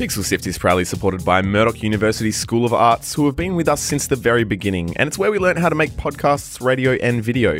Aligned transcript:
Pixel 0.00 0.24
Sift 0.24 0.46
is 0.46 0.56
proudly 0.56 0.86
supported 0.86 1.22
by 1.26 1.42
Murdoch 1.42 1.82
University 1.82 2.32
School 2.32 2.64
of 2.64 2.72
Arts, 2.72 3.12
who 3.12 3.26
have 3.26 3.36
been 3.36 3.54
with 3.54 3.68
us 3.68 3.82
since 3.82 4.06
the 4.06 4.16
very 4.16 4.44
beginning, 4.44 4.96
and 4.96 5.06
it's 5.06 5.18
where 5.18 5.30
we 5.30 5.38
learn 5.38 5.58
how 5.58 5.68
to 5.68 5.74
make 5.74 5.90
podcasts, 5.90 6.64
radio, 6.64 6.92
and 6.92 7.22
video. 7.22 7.58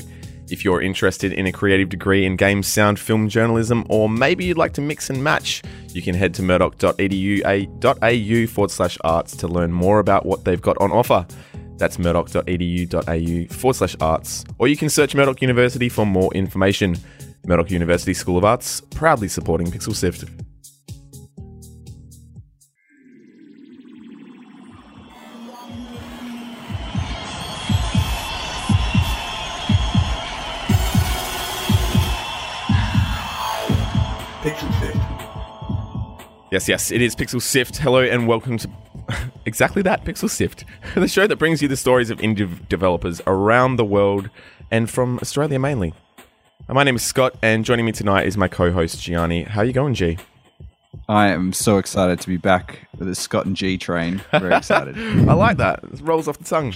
If 0.48 0.64
you're 0.64 0.80
interested 0.80 1.34
in 1.34 1.46
a 1.46 1.52
creative 1.52 1.90
degree 1.90 2.24
in 2.24 2.36
game, 2.36 2.62
sound, 2.62 2.98
film 2.98 3.28
journalism, 3.28 3.84
or 3.90 4.08
maybe 4.08 4.46
you'd 4.46 4.56
like 4.56 4.72
to 4.72 4.80
mix 4.80 5.10
and 5.10 5.22
match, 5.22 5.60
you 5.88 6.00
can 6.00 6.14
head 6.14 6.32
to 6.32 6.42
murdoch.edu.au 6.42 8.46
forward 8.46 8.70
slash 8.70 8.96
arts 9.04 9.36
to 9.36 9.46
learn 9.46 9.70
more 9.70 9.98
about 9.98 10.24
what 10.24 10.46
they've 10.46 10.62
got 10.62 10.78
on 10.78 10.90
offer. 10.92 11.26
That's 11.76 11.98
murdoch.edu.au 11.98 13.54
forward 13.54 13.74
slash 13.74 13.96
arts, 14.00 14.46
or 14.56 14.66
you 14.66 14.78
can 14.78 14.88
search 14.88 15.14
Murdoch 15.14 15.42
University 15.42 15.90
for 15.90 16.06
more 16.06 16.32
information. 16.32 16.96
Murdoch 17.44 17.70
University 17.70 18.14
School 18.14 18.38
of 18.38 18.46
Arts, 18.46 18.80
proudly 18.80 19.28
supporting 19.28 19.66
Pixel 19.66 19.94
Sift. 19.94 20.24
Yes, 36.50 36.68
yes, 36.68 36.90
it 36.90 37.00
is 37.00 37.14
Pixel 37.14 37.40
Sift. 37.40 37.76
Hello 37.76 38.00
and 38.02 38.26
welcome 38.26 38.58
to 38.58 38.68
exactly 39.46 39.82
that, 39.82 40.04
Pixel 40.04 40.28
Sift, 40.28 40.64
the 40.96 41.06
show 41.06 41.26
that 41.28 41.36
brings 41.36 41.62
you 41.62 41.68
the 41.68 41.76
stories 41.76 42.10
of 42.10 42.18
indie 42.18 42.68
developers 42.68 43.22
around 43.26 43.76
the 43.76 43.84
world 43.84 44.30
and 44.70 44.90
from 44.90 45.18
Australia 45.22 45.60
mainly. 45.60 45.94
Uh, 46.68 46.74
My 46.74 46.82
name 46.82 46.96
is 46.96 47.04
Scott, 47.04 47.36
and 47.40 47.64
joining 47.64 47.86
me 47.86 47.92
tonight 47.92 48.26
is 48.26 48.36
my 48.36 48.48
co-host 48.48 49.00
Gianni. 49.00 49.44
How 49.44 49.60
are 49.60 49.64
you 49.64 49.72
going, 49.72 49.94
G? 49.94 50.18
I 51.08 51.28
am 51.28 51.52
so 51.52 51.78
excited 51.78 52.20
to 52.20 52.26
be 52.28 52.36
back 52.36 52.80
with 52.98 53.06
the 53.06 53.14
Scott 53.14 53.46
and 53.46 53.54
G 53.56 53.78
train. 53.78 54.20
Very 54.32 54.54
excited. 54.54 54.98
I 55.28 55.34
like 55.34 55.56
that. 55.58 55.84
It 55.84 56.00
rolls 56.00 56.26
off 56.26 56.38
the 56.38 56.44
tongue. 56.44 56.74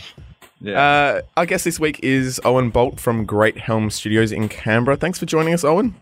Yeah. 0.61 0.81
Uh, 0.81 1.21
I 1.37 1.47
guess 1.47 1.65
this 1.65 1.81
week 1.81 1.99
is 2.01 2.41
Owain 2.45 2.71
Bolt 2.71 3.01
from 3.01 3.25
Great 3.25 3.59
Helm 3.59 3.91
Studios 3.91 4.31
in 4.31 4.49
Canberra. 4.49 4.97
Thanks 4.97 5.19
for 5.19 5.27
joining 5.27 5.53
us, 5.53 5.65
Owain. 5.65 5.97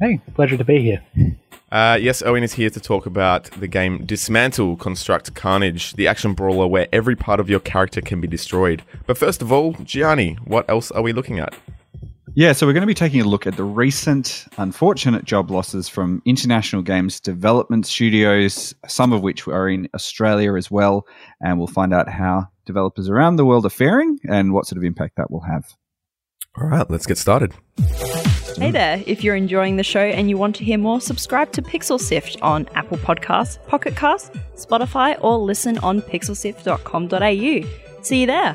Hey, 0.00 0.20
pleasure 0.34 0.58
to 0.58 0.64
be 0.64 0.82
here. 0.82 1.02
Uh, 1.74 1.98
yes, 2.00 2.22
Owain 2.22 2.44
is 2.44 2.52
here 2.52 2.70
to 2.70 2.78
talk 2.78 3.04
about 3.04 3.50
the 3.58 3.66
game 3.66 4.06
Dismantle 4.06 4.76
Construct 4.76 5.34
Carnage, 5.34 5.94
the 5.94 6.06
action 6.06 6.32
brawler 6.32 6.68
where 6.68 6.86
every 6.92 7.16
part 7.16 7.40
of 7.40 7.50
your 7.50 7.58
character 7.58 8.00
can 8.00 8.20
be 8.20 8.28
destroyed. 8.28 8.84
But 9.08 9.18
first 9.18 9.42
of 9.42 9.50
all, 9.50 9.72
Gianni, 9.82 10.34
what 10.44 10.70
else 10.70 10.92
are 10.92 11.02
we 11.02 11.12
looking 11.12 11.40
at? 11.40 11.52
yeah, 12.36 12.52
so 12.52 12.64
we're 12.64 12.74
going 12.74 12.82
to 12.82 12.86
be 12.86 12.94
taking 12.94 13.20
a 13.20 13.24
look 13.24 13.44
at 13.44 13.56
the 13.56 13.64
recent 13.64 14.46
unfortunate 14.56 15.24
job 15.24 15.50
losses 15.50 15.88
from 15.88 16.22
international 16.24 16.82
games 16.82 17.18
development 17.18 17.86
studios, 17.86 18.72
some 18.86 19.12
of 19.12 19.22
which 19.22 19.48
are 19.48 19.68
in 19.68 19.88
Australia 19.94 20.54
as 20.54 20.70
well. 20.70 21.08
And 21.40 21.58
we'll 21.58 21.66
find 21.66 21.92
out 21.92 22.08
how 22.08 22.46
developers 22.66 23.08
around 23.08 23.34
the 23.34 23.44
world 23.44 23.66
are 23.66 23.70
faring 23.70 24.20
and 24.28 24.52
what 24.52 24.66
sort 24.66 24.78
of 24.78 24.84
impact 24.84 25.16
that 25.16 25.28
will 25.28 25.42
have. 25.42 25.64
All 26.56 26.68
right, 26.68 26.88
let's 26.88 27.06
get 27.06 27.18
started. 27.18 27.52
Hey 28.56 28.70
there, 28.70 29.02
if 29.06 29.24
you're 29.24 29.34
enjoying 29.34 29.74
the 29.74 29.82
show 29.82 30.04
and 30.04 30.30
you 30.30 30.38
want 30.38 30.54
to 30.56 30.64
hear 30.64 30.78
more, 30.78 31.00
subscribe 31.00 31.50
to 31.52 31.62
Pixel 31.62 31.98
Sift 31.98 32.36
on 32.40 32.68
Apple 32.74 32.98
Podcasts, 32.98 33.58
Pocket 33.66 33.96
Casts, 33.96 34.30
Spotify, 34.54 35.18
or 35.20 35.36
listen 35.38 35.78
on 35.78 36.00
pixelsift.com.au. 36.00 38.02
See 38.02 38.20
you 38.20 38.26
there. 38.28 38.54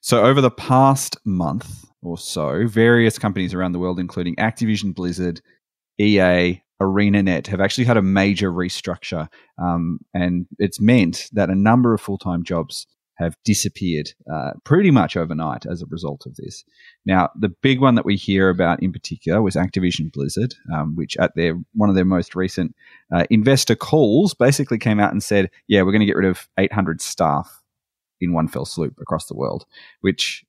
So, 0.00 0.24
over 0.24 0.40
the 0.40 0.50
past 0.50 1.16
month 1.24 1.84
or 2.02 2.18
so, 2.18 2.66
various 2.66 3.18
companies 3.18 3.54
around 3.54 3.72
the 3.72 3.78
world, 3.78 4.00
including 4.00 4.34
Activision 4.36 4.94
Blizzard, 4.94 5.40
EA, 5.98 6.60
ArenaNet, 6.80 7.46
have 7.46 7.60
actually 7.60 7.84
had 7.84 7.96
a 7.96 8.02
major 8.02 8.50
restructure. 8.52 9.28
Um, 9.62 10.00
and 10.14 10.46
it's 10.58 10.80
meant 10.80 11.28
that 11.32 11.50
a 11.50 11.54
number 11.54 11.94
of 11.94 12.00
full 12.00 12.18
time 12.18 12.44
jobs 12.44 12.86
have 13.16 13.36
disappeared 13.44 14.10
uh, 14.30 14.52
pretty 14.64 14.90
much 14.90 15.16
overnight 15.16 15.64
as 15.64 15.82
a 15.82 15.86
result 15.86 16.26
of 16.26 16.36
this. 16.36 16.64
Now, 17.06 17.30
the 17.38 17.48
big 17.48 17.80
one 17.80 17.94
that 17.94 18.04
we 18.04 18.16
hear 18.16 18.50
about 18.50 18.82
in 18.82 18.92
particular 18.92 19.40
was 19.40 19.54
Activision 19.54 20.12
Blizzard, 20.12 20.54
um, 20.74 20.94
which 20.96 21.16
at 21.16 21.34
their 21.34 21.58
one 21.74 21.88
of 21.88 21.94
their 21.94 22.04
most 22.04 22.34
recent 22.34 22.74
uh, 23.14 23.24
investor 23.30 23.74
calls 23.74 24.34
basically 24.34 24.78
came 24.78 25.00
out 25.00 25.12
and 25.12 25.22
said, 25.22 25.50
"Yeah, 25.66 25.82
we're 25.82 25.92
going 25.92 26.00
to 26.00 26.06
get 26.06 26.16
rid 26.16 26.28
of 26.28 26.46
800 26.58 27.00
staff 27.00 27.62
in 28.20 28.32
one 28.32 28.48
fell 28.48 28.66
swoop 28.66 28.94
across 29.00 29.26
the 29.26 29.36
world," 29.36 29.64
which 30.02 30.44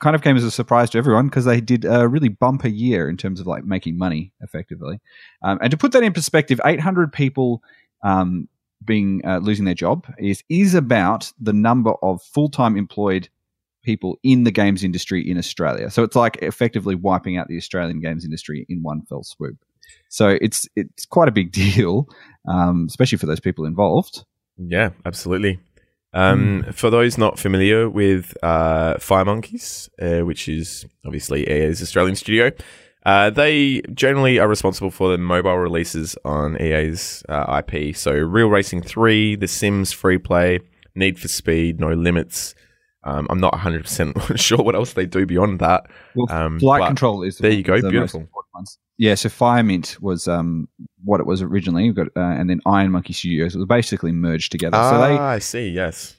kind 0.00 0.16
of 0.16 0.22
came 0.22 0.36
as 0.36 0.44
a 0.44 0.50
surprise 0.50 0.90
to 0.90 0.98
everyone 0.98 1.26
because 1.26 1.44
they 1.44 1.60
did 1.60 1.84
a 1.84 2.08
really 2.08 2.28
bumper 2.28 2.68
year 2.68 3.08
in 3.08 3.16
terms 3.16 3.38
of 3.38 3.46
like 3.46 3.64
making 3.64 3.98
money 3.98 4.32
effectively. 4.40 5.00
Um, 5.42 5.58
and 5.62 5.70
to 5.70 5.76
put 5.76 5.92
that 5.92 6.02
in 6.02 6.12
perspective, 6.12 6.60
800 6.64 7.12
people 7.12 7.62
um, 8.02 8.48
being 8.84 9.20
uh, 9.26 9.38
losing 9.38 9.64
their 9.64 9.74
job 9.74 10.06
is 10.18 10.42
is 10.48 10.74
about 10.74 11.32
the 11.38 11.52
number 11.52 11.92
of 12.02 12.22
full 12.22 12.48
time 12.48 12.76
employed 12.76 13.28
people 13.82 14.18
in 14.22 14.44
the 14.44 14.50
games 14.50 14.84
industry 14.84 15.28
in 15.28 15.38
Australia. 15.38 15.90
So 15.90 16.02
it's 16.02 16.16
like 16.16 16.36
effectively 16.42 16.94
wiping 16.94 17.36
out 17.36 17.48
the 17.48 17.56
Australian 17.56 18.00
games 18.00 18.24
industry 18.24 18.66
in 18.68 18.82
one 18.82 19.02
fell 19.02 19.22
swoop. 19.22 19.56
So 20.08 20.38
it's 20.40 20.68
it's 20.76 21.06
quite 21.06 21.28
a 21.28 21.32
big 21.32 21.52
deal, 21.64 22.08
um, 22.48 22.86
especially 22.88 23.18
for 23.18 23.26
those 23.26 23.40
people 23.40 23.64
involved. 23.64 24.24
Yeah, 24.56 24.90
absolutely. 25.06 25.58
Um, 26.12 26.64
For 26.72 26.90
those 26.90 27.16
not 27.18 27.38
familiar 27.38 27.88
with 27.88 28.36
uh, 28.42 28.94
Firemonkeys, 28.94 29.88
uh, 30.00 30.24
which 30.24 30.48
is 30.48 30.84
obviously 31.06 31.48
EA's 31.48 31.80
Australian 31.82 32.16
studio, 32.16 32.50
uh, 33.06 33.30
they 33.30 33.80
generally 33.94 34.38
are 34.38 34.48
responsible 34.48 34.90
for 34.90 35.10
the 35.10 35.18
mobile 35.18 35.56
releases 35.56 36.16
on 36.24 36.60
EA's 36.60 37.22
uh, 37.28 37.62
IP. 37.66 37.94
So 37.96 38.12
Real 38.12 38.48
Racing 38.48 38.82
3, 38.82 39.36
The 39.36 39.48
Sims 39.48 39.92
Free 39.92 40.18
Play, 40.18 40.60
Need 40.94 41.18
for 41.18 41.28
Speed, 41.28 41.80
No 41.80 41.92
Limits. 41.92 42.54
Um, 43.04 43.26
I'm 43.30 43.40
not 43.40 43.54
100% 43.54 44.36
sure 44.38 44.58
what 44.58 44.74
else 44.74 44.92
they 44.92 45.06
do 45.06 45.24
beyond 45.24 45.60
that. 45.60 45.84
Well, 46.14 46.26
Um, 46.30 46.58
Flight 46.60 46.80
Control 46.88 47.22
is 47.22 47.36
the- 47.38 47.42
there 47.44 47.52
you 47.52 47.62
go, 47.62 47.80
beautiful. 47.90 48.28
Yeah, 49.00 49.14
so 49.14 49.30
Firemint 49.30 49.98
was 50.02 50.28
um, 50.28 50.68
what 51.04 51.20
it 51.20 51.26
was 51.26 51.40
originally, 51.40 51.84
We've 51.84 51.94
got, 51.94 52.08
uh, 52.14 52.20
and 52.20 52.50
then 52.50 52.60
Iron 52.66 52.90
Monkey 52.90 53.14
Studios 53.14 53.56
was 53.56 53.64
basically 53.64 54.12
merged 54.12 54.52
together. 54.52 54.76
Ah, 54.76 54.90
so 54.90 54.98
they 54.98 55.18
I 55.18 55.38
see, 55.38 55.68
yes. 55.70 56.18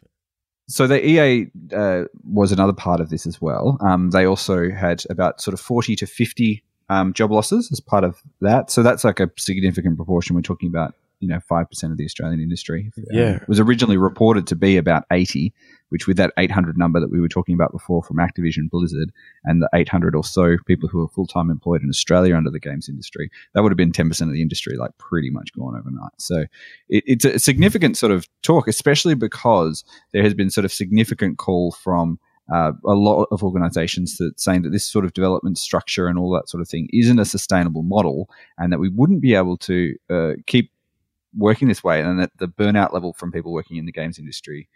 so 0.67 0.87
the 0.87 0.99
EA 1.07 1.51
uh, 1.75 2.05
was 2.23 2.51
another 2.51 2.73
part 2.73 2.99
of 2.99 3.11
this 3.11 3.27
as 3.27 3.39
well. 3.39 3.77
Um, 3.81 4.09
they 4.09 4.25
also 4.25 4.71
had 4.71 5.03
about 5.11 5.41
sort 5.41 5.53
of 5.53 5.59
forty 5.59 5.95
to 5.97 6.07
fifty 6.07 6.63
um, 6.89 7.13
job 7.13 7.29
losses 7.31 7.71
as 7.71 7.79
part 7.79 8.03
of 8.03 8.19
that. 8.39 8.71
So 8.71 8.81
that's 8.81 9.03
like 9.03 9.19
a 9.19 9.29
significant 9.37 9.95
proportion. 9.95 10.35
We're 10.35 10.41
talking 10.41 10.69
about 10.69 10.95
you 11.21 11.27
know 11.27 11.39
five 11.39 11.69
percent 11.69 11.91
of 11.91 11.97
the 11.97 12.05
Australian 12.05 12.41
industry. 12.41 12.91
Um, 12.97 13.03
Yeah. 13.11 13.35
it 13.35 13.47
was 13.47 13.59
originally 13.59 13.97
reported 13.97 14.47
to 14.47 14.55
be 14.55 14.75
about 14.75 15.05
eighty, 15.11 15.53
which 15.89 16.07
with 16.07 16.17
that 16.17 16.33
eight 16.37 16.51
hundred 16.51 16.77
number 16.77 16.99
that 16.99 17.11
we 17.11 17.21
were 17.21 17.29
talking 17.29 17.55
about 17.55 17.71
before 17.71 18.03
from 18.03 18.17
Activision 18.17 18.69
Blizzard 18.69 19.11
and 19.45 19.61
the 19.61 19.69
eight 19.73 19.87
hundred 19.87 20.15
or 20.15 20.23
so 20.25 20.57
people 20.65 20.89
who 20.89 21.01
are 21.01 21.07
full 21.07 21.27
time 21.27 21.49
employed 21.49 21.81
in 21.81 21.89
Australia 21.89 22.35
under 22.35 22.49
the 22.49 22.59
games 22.59 22.89
industry, 22.89 23.29
that 23.53 23.61
would 23.61 23.71
have 23.71 23.77
been 23.77 23.93
ten 23.93 24.09
percent 24.09 24.29
of 24.29 24.33
the 24.33 24.41
industry, 24.41 24.75
like 24.75 24.97
pretty 24.97 25.29
much 25.29 25.53
gone 25.53 25.77
overnight. 25.77 26.11
So 26.17 26.45
it, 26.89 27.03
it's 27.07 27.25
a 27.25 27.39
significant 27.39 27.97
sort 27.97 28.11
of 28.11 28.27
talk, 28.41 28.67
especially 28.67 29.15
because 29.15 29.85
there 30.11 30.23
has 30.23 30.33
been 30.33 30.49
sort 30.49 30.65
of 30.65 30.73
significant 30.73 31.37
call 31.37 31.71
from 31.71 32.19
uh, 32.51 32.73
a 32.85 32.93
lot 32.93 33.27
of 33.31 33.43
organizations 33.43 34.17
that 34.17 34.37
saying 34.37 34.63
that 34.63 34.71
this 34.71 34.85
sort 34.85 35.05
of 35.05 35.13
development 35.13 35.57
structure 35.57 36.07
and 36.07 36.19
all 36.19 36.31
that 36.31 36.49
sort 36.49 36.59
of 36.59 36.67
thing 36.67 36.89
isn't 36.91 37.19
a 37.19 37.23
sustainable 37.23 37.83
model 37.83 38.29
and 38.57 38.73
that 38.73 38.79
we 38.79 38.89
wouldn't 38.89 39.21
be 39.21 39.35
able 39.35 39.55
to 39.55 39.95
uh, 40.09 40.31
keep 40.47 40.69
working 41.35 41.67
this 41.67 41.83
way 41.83 42.01
and 42.01 42.19
that 42.19 42.31
the 42.37 42.47
burnout 42.47 42.93
level 42.93 43.13
from 43.13 43.31
people 43.31 43.53
working 43.53 43.77
in 43.77 43.85
the 43.85 43.91
games 43.91 44.19
industry 44.19 44.67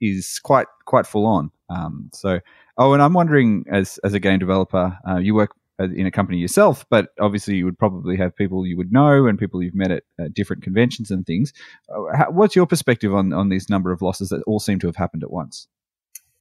is 0.00 0.40
quite 0.42 0.66
quite 0.86 1.06
full 1.06 1.26
on. 1.26 1.50
Um, 1.70 2.10
so 2.12 2.40
oh 2.76 2.92
and 2.92 3.02
i'm 3.02 3.14
wondering 3.14 3.64
as 3.70 3.98
as 4.04 4.12
a 4.12 4.20
game 4.20 4.38
developer 4.38 4.98
uh, 5.08 5.16
you 5.16 5.34
work 5.34 5.52
in 5.78 6.06
a 6.06 6.10
company 6.10 6.38
yourself 6.38 6.84
but 6.90 7.08
obviously 7.20 7.56
you 7.56 7.64
would 7.64 7.78
probably 7.78 8.16
have 8.16 8.36
people 8.36 8.66
you 8.66 8.76
would 8.76 8.92
know 8.92 9.26
and 9.26 9.38
people 9.38 9.62
you've 9.62 9.74
met 9.74 9.90
at 9.90 10.02
different 10.34 10.62
conventions 10.62 11.10
and 11.10 11.26
things. 11.26 11.52
Uh, 11.88 12.16
how, 12.16 12.30
what's 12.30 12.54
your 12.54 12.66
perspective 12.66 13.14
on 13.14 13.32
on 13.32 13.48
these 13.48 13.70
number 13.70 13.92
of 13.92 14.02
losses 14.02 14.28
that 14.28 14.42
all 14.42 14.60
seem 14.60 14.78
to 14.78 14.86
have 14.86 14.96
happened 14.96 15.22
at 15.22 15.30
once? 15.30 15.68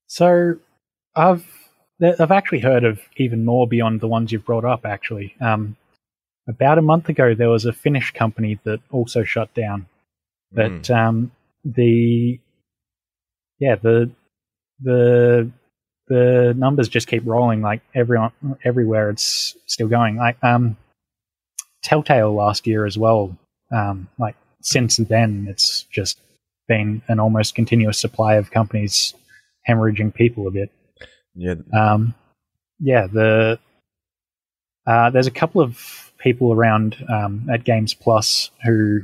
So, 0.08 0.56
I've 1.16 1.46
I've 2.02 2.32
actually 2.32 2.60
heard 2.60 2.84
of 2.84 3.00
even 3.18 3.46
more 3.46 3.68
beyond 3.68 4.02
the 4.02 4.08
ones 4.08 4.32
you've 4.32 4.46
brought 4.46 4.66
up. 4.66 4.86
Actually, 4.86 5.36
um, 5.40 5.78
about 6.48 6.78
a 6.78 6.82
month 6.82 7.10
ago, 7.10 7.34
there 7.34 7.50
was 7.50 7.66
a 7.66 7.74
Finnish 7.74 8.12
company 8.12 8.60
that 8.64 8.80
also 8.92 9.24
shut 9.24 9.54
down. 9.54 9.88
But 10.52 10.90
um, 10.92 11.32
the 11.64 12.40
yeah 13.60 13.76
the 13.76 14.12
the 14.82 15.50
the 16.08 16.54
numbers 16.56 16.90
just 16.90 17.08
keep 17.08 17.24
rolling. 17.26 17.62
Like 17.62 17.82
everyone 17.96 18.32
everywhere, 18.64 19.10
it's 19.10 19.56
still 19.66 19.88
going. 19.88 20.18
Like 20.18 20.38
um, 20.44 20.78
Telltale 21.84 22.34
last 22.34 22.68
year 22.68 22.86
as 22.86 22.98
well. 22.98 23.36
Um, 23.72 24.10
like 24.20 24.36
since 24.62 24.98
then, 24.98 25.48
it's 25.50 25.84
just 25.84 26.20
been 26.68 27.02
an 27.08 27.20
almost 27.20 27.56
continuous 27.56 28.00
supply 28.00 28.36
of 28.36 28.52
companies 28.52 29.14
hemorrhaging 29.68 30.14
people 30.14 30.48
a 30.48 30.52
bit. 30.52 30.72
Yeah, 31.36 31.56
Um, 31.74 32.14
yeah, 32.80 33.08
the 33.08 33.60
Uh, 34.86 35.10
there's 35.10 35.28
a 35.28 35.32
couple 35.32 35.62
of 35.62 36.12
people 36.24 36.54
around 36.54 36.96
um, 37.10 37.48
at 37.52 37.66
Games 37.66 37.94
Plus 37.94 38.50
who 38.64 39.02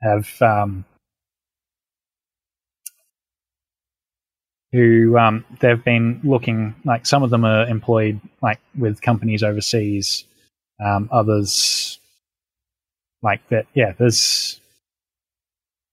have 0.00 0.30
um, 0.40 0.84
who 4.72 5.18
um, 5.18 5.44
they've 5.60 5.82
been 5.82 6.20
looking 6.22 6.74
like 6.84 7.06
some 7.06 7.22
of 7.22 7.30
them 7.30 7.44
are 7.44 7.66
employed 7.66 8.20
like 8.42 8.60
with 8.78 9.02
companies 9.02 9.42
overseas, 9.42 10.24
um, 10.84 11.08
others 11.12 11.98
like 13.22 13.46
that. 13.48 13.66
Yeah, 13.74 13.92
there's. 13.98 14.60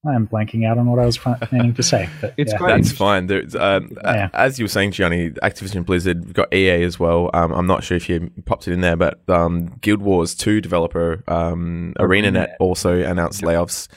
I'm 0.05 0.27
blanking 0.27 0.67
out 0.67 0.77
on 0.77 0.87
what 0.87 0.99
I 0.99 1.05
was 1.05 1.17
planning 1.17 1.73
to 1.73 1.83
say, 1.83 2.09
but 2.19 2.33
It's 2.37 2.51
yeah. 2.51 2.57
quite 2.57 2.75
That's 2.75 2.91
fine. 2.91 3.27
There's, 3.27 3.55
um, 3.55 3.91
Yeah. 4.03 4.29
As 4.33 4.59
you 4.59 4.65
were 4.65 4.69
saying, 4.69 4.91
Gianni, 4.91 5.29
Activision 5.29 5.85
Blizzard, 5.85 6.25
we've 6.25 6.33
got 6.33 6.53
EA 6.53 6.83
as 6.83 6.99
well. 6.99 7.29
Um, 7.33 7.53
I'm 7.53 7.67
not 7.67 7.83
sure 7.83 7.95
if 7.95 8.09
you 8.09 8.29
popped 8.45 8.67
it 8.67 8.73
in 8.73 8.81
there, 8.81 8.97
but 8.97 9.21
um, 9.29 9.77
Guild 9.81 10.01
Wars 10.01 10.35
2 10.35 10.59
developer 10.59 11.23
um, 11.27 11.93
ArenaNet 11.99 12.33
ArenaNet. 12.33 12.55
also 12.59 13.01
announced 13.01 13.41
layoffs. 13.41 13.87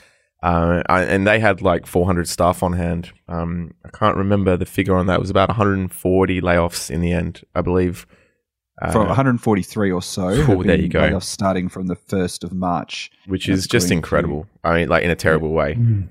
Uh, 0.43 0.83
and 0.89 1.27
they 1.27 1.41
had 1.41 1.61
like 1.61 1.87
400 1.87 2.29
staff 2.29 2.63
on 2.63 2.75
hand. 2.75 3.11
Um, 3.29 3.73
I 3.85 3.89
can't 3.89 4.17
remember 4.17 4.57
the 4.57 4.67
figure 4.67 4.95
on 4.95 5.07
that. 5.07 5.15
It 5.15 5.21
was 5.21 5.31
about 5.31 5.49
140 5.49 6.41
layoffs 6.41 6.89
in 6.89 7.01
the 7.01 7.13
end, 7.13 7.43
I 7.55 7.63
believe. 7.63 8.07
Uh, 8.83 8.93
From 8.93 9.07
143 9.07 9.91
or 9.91 10.03
so. 10.03 10.45
Cool, 10.45 10.59
have 10.59 10.67
there 10.67 10.77
you 10.77 10.89
go. 10.89 11.17
off 11.17 11.25
Starting 11.25 11.69
from 11.69 11.87
the 11.87 11.97
1st 11.97 12.45
of 12.45 12.53
March. 12.53 13.11
which 13.27 13.49
is 13.49 13.67
just 13.67 13.89
going 13.89 13.99
incredible. 13.99 14.47
I 14.63 14.75
mean, 14.81 14.89
like 14.89 15.03
in 15.03 15.11
a 15.11 15.17
terrible 15.17 15.51
way. 15.51 15.75
Mm. 15.75 16.09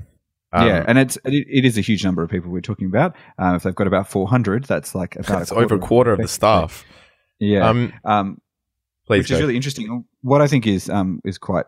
Um, 0.52 0.68
yeah, 0.68 0.86
and 0.88 0.98
it's 0.98 1.18
it, 1.26 1.46
it 1.50 1.66
is 1.66 1.78
a 1.78 1.82
huge 1.82 2.04
number 2.04 2.24
of 2.24 2.30
people 2.30 2.50
we're 2.50 2.62
talking 2.62 2.88
about. 2.88 3.16
Um, 3.38 3.56
if 3.56 3.64
they've 3.64 3.76
got 3.76 3.88
about 3.88 4.08
400, 4.10 4.64
that's 4.64 4.96
like 4.96 5.16
about 5.18 5.44
it's 5.44 5.52
over 5.52 5.76
a 5.76 5.80
quarter 5.80 6.12
of 6.12 6.20
the 6.20 6.28
staff. 6.28 6.86
Yeah, 7.40 7.68
Um, 7.70 7.94
um, 8.06 8.42
please 9.06 9.20
which 9.24 9.32
is 9.32 9.42
really 9.42 9.56
interesting. 9.58 10.06
What 10.22 10.42
I 10.42 10.48
think 10.48 10.66
is 10.66 10.90
um, 10.90 11.22
is 11.26 11.38
quite 11.38 11.66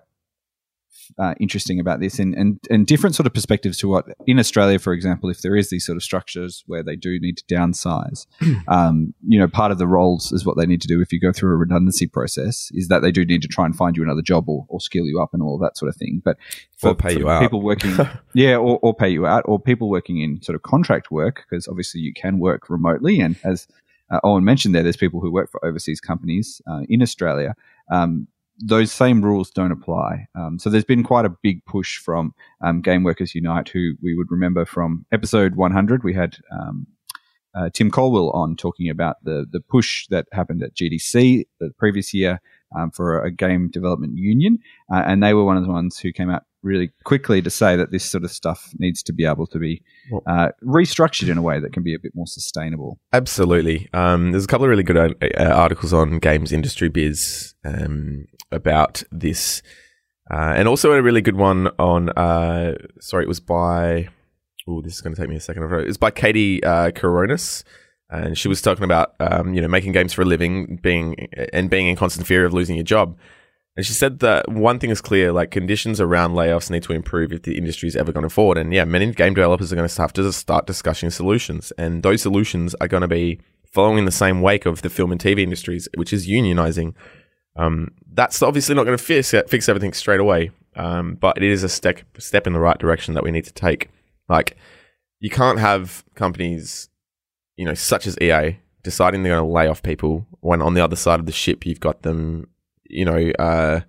uh, 1.19 1.33
interesting 1.39 1.79
about 1.79 1.99
this, 1.99 2.19
and, 2.19 2.33
and 2.35 2.59
and 2.69 2.85
different 2.87 3.15
sort 3.15 3.27
of 3.27 3.33
perspectives 3.33 3.77
to 3.79 3.87
what 3.87 4.05
in 4.25 4.39
Australia, 4.39 4.79
for 4.79 4.93
example, 4.93 5.29
if 5.29 5.41
there 5.41 5.55
is 5.55 5.69
these 5.69 5.85
sort 5.85 5.95
of 5.95 6.03
structures 6.03 6.63
where 6.67 6.83
they 6.83 6.95
do 6.95 7.19
need 7.19 7.37
to 7.37 7.43
downsize, 7.45 8.25
um, 8.67 9.13
you 9.27 9.39
know, 9.39 9.47
part 9.47 9.71
of 9.71 9.77
the 9.77 9.87
roles 9.87 10.31
is 10.31 10.45
what 10.45 10.57
they 10.57 10.65
need 10.65 10.81
to 10.81 10.87
do 10.87 11.01
if 11.01 11.11
you 11.11 11.19
go 11.19 11.31
through 11.31 11.51
a 11.53 11.57
redundancy 11.57 12.07
process 12.07 12.69
is 12.73 12.87
that 12.87 13.01
they 13.01 13.11
do 13.11 13.25
need 13.25 13.41
to 13.41 13.47
try 13.47 13.65
and 13.65 13.75
find 13.75 13.95
you 13.97 14.03
another 14.03 14.21
job 14.21 14.47
or, 14.49 14.65
or 14.69 14.79
skill 14.79 15.05
you 15.05 15.21
up 15.21 15.33
and 15.33 15.41
all 15.41 15.57
that 15.57 15.77
sort 15.77 15.89
of 15.89 15.95
thing. 15.95 16.21
But 16.23 16.37
Or 16.83 16.95
pay 16.95 17.17
you 17.17 17.29
out. 17.29 17.41
people 17.41 17.61
working, 17.61 17.95
yeah, 18.33 18.55
or, 18.55 18.79
or 18.81 18.93
pay 18.93 19.09
you 19.09 19.25
out, 19.25 19.43
or 19.45 19.59
people 19.59 19.89
working 19.89 20.21
in 20.21 20.41
sort 20.41 20.55
of 20.55 20.63
contract 20.63 21.11
work 21.11 21.45
because 21.49 21.67
obviously 21.67 22.01
you 22.01 22.13
can 22.13 22.39
work 22.39 22.69
remotely, 22.69 23.19
and 23.19 23.37
as 23.43 23.67
uh, 24.09 24.19
Owain 24.23 24.43
mentioned 24.43 24.73
there, 24.73 24.83
there's 24.83 24.97
people 24.97 25.19
who 25.19 25.31
work 25.31 25.51
for 25.51 25.63
overseas 25.65 25.99
companies 25.99 26.61
uh, 26.69 26.81
in 26.87 27.01
Australia. 27.01 27.55
Um, 27.91 28.27
those 28.59 28.91
same 28.91 29.21
rules 29.21 29.51
don't 29.51 29.71
apply. 29.71 30.27
Um, 30.35 30.59
so 30.59 30.69
there's 30.69 30.85
been 30.85 31.03
quite 31.03 31.25
a 31.25 31.35
big 31.43 31.63
push 31.65 31.97
from 31.97 32.33
um, 32.61 32.81
Game 32.81 33.03
Workers 33.03 33.35
Unite, 33.35 33.69
who 33.69 33.93
we 34.01 34.15
would 34.15 34.31
remember 34.31 34.65
from 34.65 35.05
episode 35.11 35.55
100. 35.55 36.03
We 36.03 36.13
had 36.13 36.37
um, 36.51 36.87
uh, 37.55 37.69
Tim 37.73 37.91
Colwell 37.91 38.31
on 38.31 38.55
talking 38.55 38.89
about 38.89 39.17
the 39.23 39.45
the 39.49 39.59
push 39.59 40.07
that 40.09 40.27
happened 40.31 40.63
at 40.63 40.75
GDC 40.75 41.45
the 41.59 41.71
previous 41.77 42.13
year 42.13 42.39
um, 42.77 42.91
for 42.91 43.23
a 43.23 43.31
game 43.31 43.69
development 43.69 44.13
union, 44.15 44.59
uh, 44.93 45.03
and 45.05 45.23
they 45.23 45.33
were 45.33 45.45
one 45.45 45.57
of 45.57 45.63
the 45.63 45.71
ones 45.71 45.97
who 45.99 46.11
came 46.11 46.29
out 46.29 46.43
really 46.63 46.91
quickly 47.05 47.41
to 47.41 47.49
say 47.49 47.75
that 47.75 47.91
this 47.91 48.03
sort 48.03 48.23
of 48.23 48.31
stuff 48.31 48.73
needs 48.77 49.01
to 49.01 49.13
be 49.13 49.25
able 49.25 49.47
to 49.47 49.57
be 49.57 49.81
uh, 50.27 50.49
restructured 50.63 51.29
in 51.29 51.37
a 51.37 51.41
way 51.41 51.59
that 51.59 51.71
can 51.71 51.83
be 51.83 51.95
a 51.95 51.99
bit 51.99 52.11
more 52.13 52.27
sustainable. 52.27 52.99
Absolutely. 53.13 53.87
Um, 53.93 54.31
there's 54.31 54.43
a 54.43 54.47
couple 54.47 54.65
of 54.65 54.69
really 54.69 54.83
good 54.83 54.97
uh, 54.97 55.43
articles 55.43 55.93
on 55.93 56.19
Games 56.19 56.51
Industry 56.51 56.89
Biz 56.89 57.53
um, 57.63 58.25
about 58.51 59.03
this, 59.11 59.61
uh, 60.31 60.53
and 60.55 60.67
also 60.67 60.91
a 60.93 61.01
really 61.01 61.21
good 61.21 61.35
one 61.35 61.67
on. 61.79 62.09
Uh, 62.09 62.75
sorry, 62.99 63.23
it 63.23 63.27
was 63.27 63.39
by. 63.39 64.09
Oh, 64.67 64.81
this 64.81 64.95
is 64.95 65.01
going 65.01 65.15
to 65.15 65.21
take 65.21 65.29
me 65.29 65.37
a 65.37 65.39
second. 65.39 65.63
It's 65.87 65.97
by 65.97 66.11
Katie 66.11 66.63
uh, 66.63 66.91
Chironis, 66.91 67.63
and 68.09 68.37
she 68.37 68.47
was 68.47 68.61
talking 68.61 68.83
about 68.83 69.15
um, 69.19 69.53
you 69.53 69.61
know 69.61 69.67
making 69.67 69.93
games 69.93 70.13
for 70.13 70.21
a 70.21 70.25
living, 70.25 70.77
being 70.81 71.29
and 71.53 71.69
being 71.69 71.87
in 71.87 71.95
constant 71.95 72.27
fear 72.27 72.45
of 72.45 72.53
losing 72.53 72.75
your 72.75 72.83
job. 72.83 73.17
And 73.75 73.85
she 73.85 73.93
said 73.93 74.19
that 74.19 74.49
one 74.51 74.79
thing 74.79 74.89
is 74.89 75.01
clear: 75.01 75.31
like 75.31 75.51
conditions 75.51 76.01
around 76.01 76.33
layoffs 76.33 76.69
need 76.69 76.83
to 76.83 76.93
improve 76.93 77.31
if 77.31 77.43
the 77.43 77.57
industry 77.57 77.87
is 77.87 77.95
ever 77.95 78.11
going 78.11 78.23
to 78.23 78.29
forward. 78.29 78.57
And 78.57 78.73
yeah, 78.73 78.85
many 78.85 79.11
game 79.11 79.33
developers 79.33 79.71
are 79.71 79.75
going 79.75 79.87
to 79.87 80.01
have 80.01 80.13
to 80.13 80.33
start 80.33 80.67
discussing 80.67 81.11
solutions, 81.11 81.71
and 81.77 82.03
those 82.03 82.21
solutions 82.21 82.75
are 82.81 82.87
going 82.87 83.01
to 83.01 83.07
be 83.07 83.39
following 83.71 83.99
in 83.99 84.05
the 84.05 84.11
same 84.11 84.41
wake 84.41 84.65
of 84.65 84.81
the 84.81 84.89
film 84.89 85.11
and 85.11 85.21
TV 85.21 85.39
industries, 85.39 85.87
which 85.95 86.11
is 86.11 86.27
unionizing. 86.27 86.93
Um, 87.57 87.91
that's 88.13 88.41
obviously 88.41 88.75
not 88.75 88.85
going 88.85 88.97
to 88.97 89.03
fix 89.03 89.31
fix 89.47 89.67
everything 89.69 89.93
straight 89.93 90.19
away, 90.19 90.51
um, 90.75 91.15
but 91.15 91.37
it 91.37 91.43
is 91.43 91.63
a 91.63 91.69
step 91.69 91.99
step 92.17 92.47
in 92.47 92.53
the 92.53 92.59
right 92.59 92.77
direction 92.77 93.13
that 93.15 93.23
we 93.23 93.31
need 93.31 93.45
to 93.45 93.53
take. 93.53 93.89
Like, 94.29 94.57
you 95.19 95.29
can't 95.29 95.59
have 95.59 96.03
companies, 96.15 96.89
you 97.55 97.65
know, 97.65 97.73
such 97.73 98.07
as 98.07 98.17
EA 98.21 98.57
deciding 98.83 99.23
they're 99.23 99.35
going 99.35 99.45
to 99.45 99.53
lay 99.53 99.67
off 99.67 99.83
people 99.83 100.25
when 100.39 100.61
on 100.61 100.73
the 100.73 100.83
other 100.83 100.95
side 100.95 101.19
of 101.19 101.25
the 101.25 101.31
ship 101.31 101.65
you've 101.65 101.79
got 101.79 102.03
them, 102.03 102.47
you 102.85 103.03
know, 103.03 103.31
uh, 103.39 103.81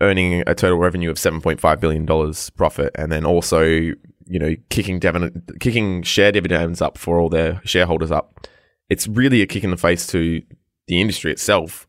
earning 0.00 0.42
a 0.46 0.54
total 0.54 0.78
revenue 0.78 1.10
of 1.10 1.18
seven 1.18 1.40
point 1.40 1.60
five 1.60 1.80
billion 1.80 2.06
dollars 2.06 2.50
profit, 2.50 2.92
and 2.94 3.10
then 3.10 3.24
also, 3.24 3.64
you 3.64 4.38
know, 4.38 4.54
kicking 4.70 4.98
dividend, 4.98 5.58
kicking 5.60 6.02
share 6.02 6.32
dividends 6.32 6.80
up 6.80 6.98
for 6.98 7.18
all 7.18 7.28
their 7.28 7.60
shareholders 7.64 8.10
up. 8.10 8.46
It's 8.88 9.08
really 9.08 9.42
a 9.42 9.46
kick 9.46 9.64
in 9.64 9.70
the 9.70 9.76
face 9.76 10.06
to 10.08 10.42
the 10.86 11.00
industry 11.00 11.32
itself. 11.32 11.88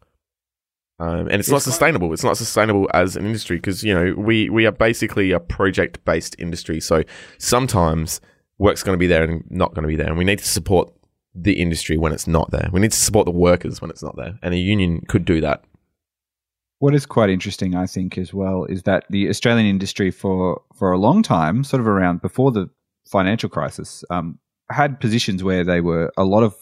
Um, 0.99 1.27
and 1.27 1.33
it's, 1.39 1.49
not 1.49 1.57
It's 1.57 1.65
quite- 1.65 1.71
sustainable. 1.73 2.13
It's 2.13 2.23
not 2.23 2.37
sustainable 2.37 2.89
as 2.93 3.15
an 3.15 3.25
industry 3.25 3.57
because 3.57 3.83
you 3.83 3.93
know 3.93 4.15
we 4.17 4.49
we 4.49 4.65
are 4.65 4.71
basically 4.71 5.31
a 5.31 5.39
project 5.39 6.03
based 6.05 6.35
industry. 6.39 6.79
So 6.79 7.03
sometimes 7.37 8.19
work's 8.57 8.81
going 8.83 8.95
to 8.95 8.99
be 8.99 9.07
there 9.07 9.23
and 9.23 9.43
not 9.49 9.73
going 9.75 9.83
to 9.83 9.87
be 9.87 9.95
there, 9.95 10.07
and 10.07 10.17
we 10.17 10.25
need 10.25 10.39
to 10.39 10.47
support 10.47 10.91
the 11.35 11.53
industry 11.53 11.97
when 11.97 12.11
it's 12.13 12.25
not 12.27 12.49
there. 12.49 12.67
We 12.73 12.79
need 12.79 12.91
to 12.91 12.97
support 12.97 13.25
the 13.25 13.31
workers 13.31 13.79
when 13.79 13.91
it's 13.91 14.01
not 14.01 14.15
there, 14.17 14.39
and 14.41 14.53
a 14.53 14.57
union 14.57 15.01
could 15.07 15.23
do 15.25 15.39
that. 15.41 15.63
What 16.79 16.93
is 16.95 17.05
quite 17.05 17.29
interesting, 17.29 17.75
I 17.75 17.85
think, 17.87 18.17
as 18.17 18.33
well, 18.33 18.65
is 18.65 18.83
that 18.83 19.05
the 19.09 19.29
Australian 19.29 19.67
industry 19.67 20.09
for 20.11 20.61
for 20.75 20.91
a 20.91 20.97
long 20.97 21.21
time, 21.21 21.63
sort 21.63 21.79
of 21.81 21.87
around 21.87 22.21
before 22.21 22.51
the 22.51 22.69
financial 23.07 23.49
crisis, 23.49 24.03
um, 24.09 24.39
had 24.71 24.99
positions 24.99 25.43
where 25.43 25.63
they 25.63 25.79
were 25.81 26.11
a 26.17 26.23
lot 26.23 26.43
of 26.43 26.55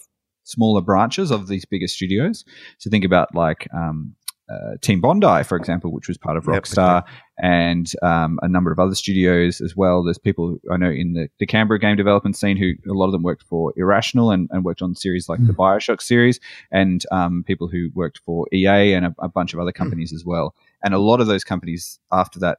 smaller 0.44 0.80
branches 0.82 1.30
of 1.30 1.48
these 1.48 1.64
bigger 1.64 1.88
studios. 1.88 2.44
So 2.78 2.88
think 2.90 3.04
about 3.04 3.34
like 3.34 3.66
um, 3.74 4.14
uh, 4.48 4.76
Team 4.80 5.00
Bondi, 5.00 5.42
for 5.42 5.56
example, 5.56 5.92
which 5.92 6.08
was 6.08 6.16
part 6.16 6.36
of 6.36 6.46
Yep, 6.46 6.62
Rockstar, 6.62 7.02
and 7.38 7.92
um, 8.02 8.38
a 8.42 8.48
number 8.48 8.70
of 8.70 8.78
other 8.78 8.94
studios 8.94 9.60
as 9.60 9.76
well. 9.76 10.04
There's 10.04 10.18
people 10.18 10.58
I 10.72 10.76
know 10.76 10.90
in 10.90 11.14
the, 11.14 11.28
the 11.38 11.46
Canberra 11.46 11.80
game 11.80 11.96
development 11.96 12.36
scene 12.36 12.56
who 12.56 12.72
a 12.88 12.94
lot 12.94 13.06
of 13.06 13.12
them 13.12 13.22
worked 13.22 13.42
for 13.42 13.72
Irrational 13.76 14.30
and, 14.30 14.48
and 14.52 14.64
worked 14.64 14.82
on 14.82 14.94
series 14.94 15.28
like 15.28 15.44
the 15.46 15.52
Bioshock 15.52 16.00
series, 16.00 16.38
and 16.70 17.04
um, 17.10 17.44
people 17.46 17.68
who 17.68 17.90
worked 17.94 18.18
for 18.24 18.46
EA 18.52 18.94
and 18.94 19.06
a, 19.06 19.14
a 19.18 19.28
bunch 19.28 19.52
of 19.52 19.60
other 19.60 19.72
companies 19.72 20.12
as 20.12 20.24
well. 20.24 20.54
And 20.84 20.94
a 20.94 20.98
lot 20.98 21.20
of 21.20 21.26
those 21.26 21.44
companies 21.44 21.98
after 22.12 22.38
that, 22.40 22.58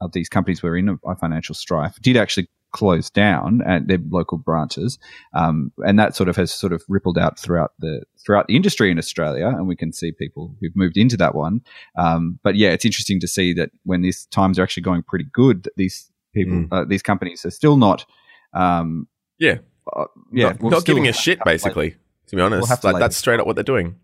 of 0.00 0.12
these 0.12 0.28
companies 0.28 0.62
were 0.62 0.76
in 0.76 0.98
a 1.04 1.16
financial 1.16 1.54
strife, 1.54 1.96
did 2.00 2.16
actually 2.16 2.48
close 2.74 3.08
down 3.08 3.62
at 3.66 3.86
their 3.88 3.98
local 4.10 4.36
branches, 4.36 4.98
um, 5.32 5.72
and 5.86 5.98
that 5.98 6.14
sort 6.14 6.28
of 6.28 6.36
has 6.36 6.52
sort 6.52 6.72
of 6.74 6.82
rippled 6.88 7.16
out 7.16 7.38
throughout 7.38 7.72
the 7.78 8.02
throughout 8.26 8.46
the 8.48 8.56
industry 8.56 8.90
in 8.90 8.98
Australia, 8.98 9.46
and 9.48 9.66
we 9.66 9.76
can 9.76 9.92
see 9.92 10.12
people 10.12 10.54
who've 10.60 10.76
moved 10.76 10.96
into 10.98 11.16
that 11.16 11.34
one. 11.34 11.60
Um, 11.96 12.38
but 12.42 12.56
yeah, 12.56 12.70
it's 12.70 12.84
interesting 12.84 13.20
to 13.20 13.28
see 13.28 13.54
that 13.54 13.70
when 13.84 14.02
these 14.02 14.26
times 14.26 14.58
are 14.58 14.62
actually 14.62 14.82
going 14.82 15.02
pretty 15.04 15.26
good, 15.32 15.62
that 15.62 15.76
these 15.76 16.10
people, 16.34 16.54
Mm. 16.54 16.68
uh, 16.72 16.84
these 16.84 17.02
companies, 17.02 17.46
are 17.46 17.50
still 17.52 17.76
not. 17.76 18.04
Um, 18.52 19.06
Yeah. 19.38 19.58
uh, 19.96 20.04
yeah, 20.32 20.48
not, 20.48 20.60
we'll 20.60 20.70
not 20.72 20.84
giving 20.84 21.06
a 21.08 21.12
shit 21.12 21.38
basically. 21.44 21.96
to 22.26 22.36
be 22.36 22.42
honest, 22.42 22.68
have 22.68 22.80
to 22.80 22.88
like 22.90 23.00
that's 23.00 23.16
straight 23.16 23.40
up 23.40 23.46
what 23.46 23.54
they're 23.56 23.62
doing. 23.62 23.94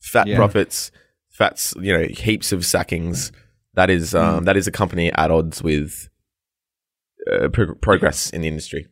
Fat 0.00 0.26
Yeah. 0.26 0.36
profits, 0.36 0.90
fats, 1.30 1.74
you 1.80 1.92
know, 1.96 2.04
heaps 2.10 2.52
of 2.52 2.66
sackings. 2.66 3.30
That 3.74 3.88
is 3.88 4.14
um, 4.16 4.44
that 4.46 4.56
is 4.56 4.66
a 4.66 4.72
company 4.72 5.12
at 5.12 5.30
odds 5.30 5.62
with 5.62 6.08
uh, 7.32 7.48
pro- 7.48 7.74
progress 7.76 8.30
in 8.30 8.42
the 8.42 8.48
industry. 8.48 8.86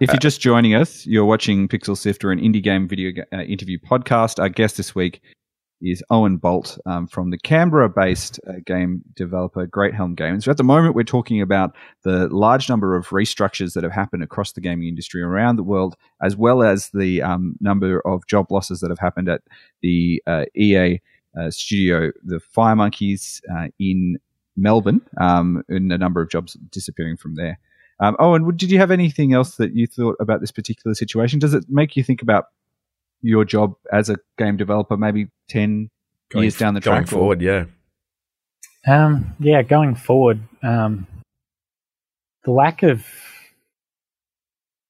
If 0.00 0.08
you're 0.08 0.18
just 0.18 0.40
joining 0.40 0.74
us, 0.74 1.06
you're 1.06 1.26
watching 1.26 1.68
Pixel 1.68 1.98
Sifter, 1.98 2.30
an 2.30 2.40
indie 2.40 2.62
game 2.62 2.88
video 2.88 3.22
uh, 3.32 3.42
interview 3.42 3.78
podcast. 3.78 4.38
Our 4.38 4.48
guest 4.48 4.78
this 4.78 4.94
week 4.94 5.20
is 5.82 6.02
Owain 6.10 6.36
Bolt 6.36 6.78
um, 6.86 7.06
from 7.08 7.30
the 7.30 7.38
Canberra-based 7.38 8.40
uh, 8.48 8.52
game 8.64 9.02
developer 9.14 9.66
Great 9.66 9.94
Helm 9.94 10.14
Games. 10.14 10.46
At 10.46 10.56
the 10.56 10.64
moment, 10.64 10.94
we're 10.94 11.02
talking 11.02 11.42
about 11.42 11.74
the 12.04 12.28
large 12.28 12.68
number 12.68 12.96
of 12.96 13.08
restructures 13.08 13.74
that 13.74 13.82
have 13.82 13.92
happened 13.92 14.22
across 14.22 14.52
the 14.52 14.60
gaming 14.60 14.88
industry 14.88 15.20
around 15.20 15.56
the 15.56 15.64
world, 15.64 15.96
as 16.22 16.36
well 16.36 16.62
as 16.62 16.90
the 16.94 17.20
um, 17.20 17.56
number 17.60 18.00
of 18.06 18.26
job 18.28 18.50
losses 18.50 18.80
that 18.80 18.90
have 18.90 19.00
happened 19.00 19.28
at 19.28 19.42
the 19.82 20.22
uh, 20.26 20.44
EA 20.56 21.00
uh, 21.38 21.50
studio, 21.50 22.12
the 22.24 22.40
Firemonkeys 22.56 23.40
uh, 23.52 23.68
in 23.78 24.18
Melbourne, 24.56 25.00
um, 25.20 25.62
and 25.68 25.92
a 25.92 25.98
number 25.98 26.20
of 26.20 26.30
jobs 26.30 26.54
disappearing 26.70 27.16
from 27.16 27.34
there. 27.36 27.58
Um, 28.00 28.16
Owain, 28.18 28.44
would- 28.44 28.56
did 28.56 28.70
you 28.70 28.78
have 28.78 28.90
anything 28.90 29.32
else 29.32 29.56
that 29.56 29.74
you 29.74 29.86
thought 29.86 30.16
about 30.20 30.40
this 30.40 30.50
particular 30.50 30.94
situation? 30.94 31.38
Does 31.38 31.54
it 31.54 31.64
make 31.68 31.96
you 31.96 32.02
think 32.02 32.20
about 32.22 32.46
your 33.22 33.44
job 33.44 33.74
as 33.92 34.08
a 34.10 34.16
game 34.38 34.56
developer 34.56 34.96
maybe 34.96 35.28
10, 35.48 35.88
Going 36.30 36.44
years 36.44 36.58
down 36.58 36.74
the 36.74 36.80
going 36.80 37.04
track? 37.04 37.12
or- 37.12 37.18
forward, 37.18 37.40
yeah. 37.42 37.66
Um, 38.86 39.34
yeah, 39.38 39.62
going 39.62 39.94
forward, 39.94 40.40
um, 40.64 41.06
the 42.44 42.50
lack 42.50 42.82
of 42.82 43.06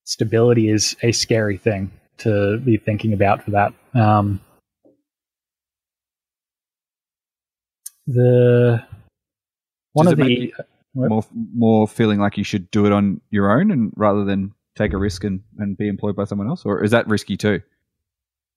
stability 0.04 0.69
is 0.71 0.97
a 1.02 1.12
scary 1.12 1.59
thing 1.59 1.90
to 2.19 2.59
be 2.59 2.78
thinking 2.78 3.12
about 3.12 3.42
for 3.42 3.50
that. 3.50 3.75
Um, 3.95 4.40
the 8.07 8.83
one 9.92 10.06
Does 10.06 10.12
of 10.14 10.20
it 10.20 10.25
the 10.25 10.30
you- 10.30 10.52
more 10.94 11.25
more 11.54 11.88
feeling 11.88 12.18
like 12.18 12.37
you 12.37 12.44
should 12.44 12.70
do 12.70 12.84
it 12.87 12.92
on 12.92 13.20
your 13.30 13.50
own 13.58 13.70
and 13.70 13.92
rather 13.96 14.25
than 14.25 14.52
take 14.76 14.92
a 14.92 14.99
risk 14.99 15.25
and, 15.25 15.40
and 15.58 15.76
be 15.76 15.88
employed 15.88 16.16
by 16.16 16.25
someone 16.25 16.49
else, 16.49 16.64
or 16.64 16.82
is 16.84 16.90
that 16.90 17.06
risky 17.08 17.37
too? 17.37 17.61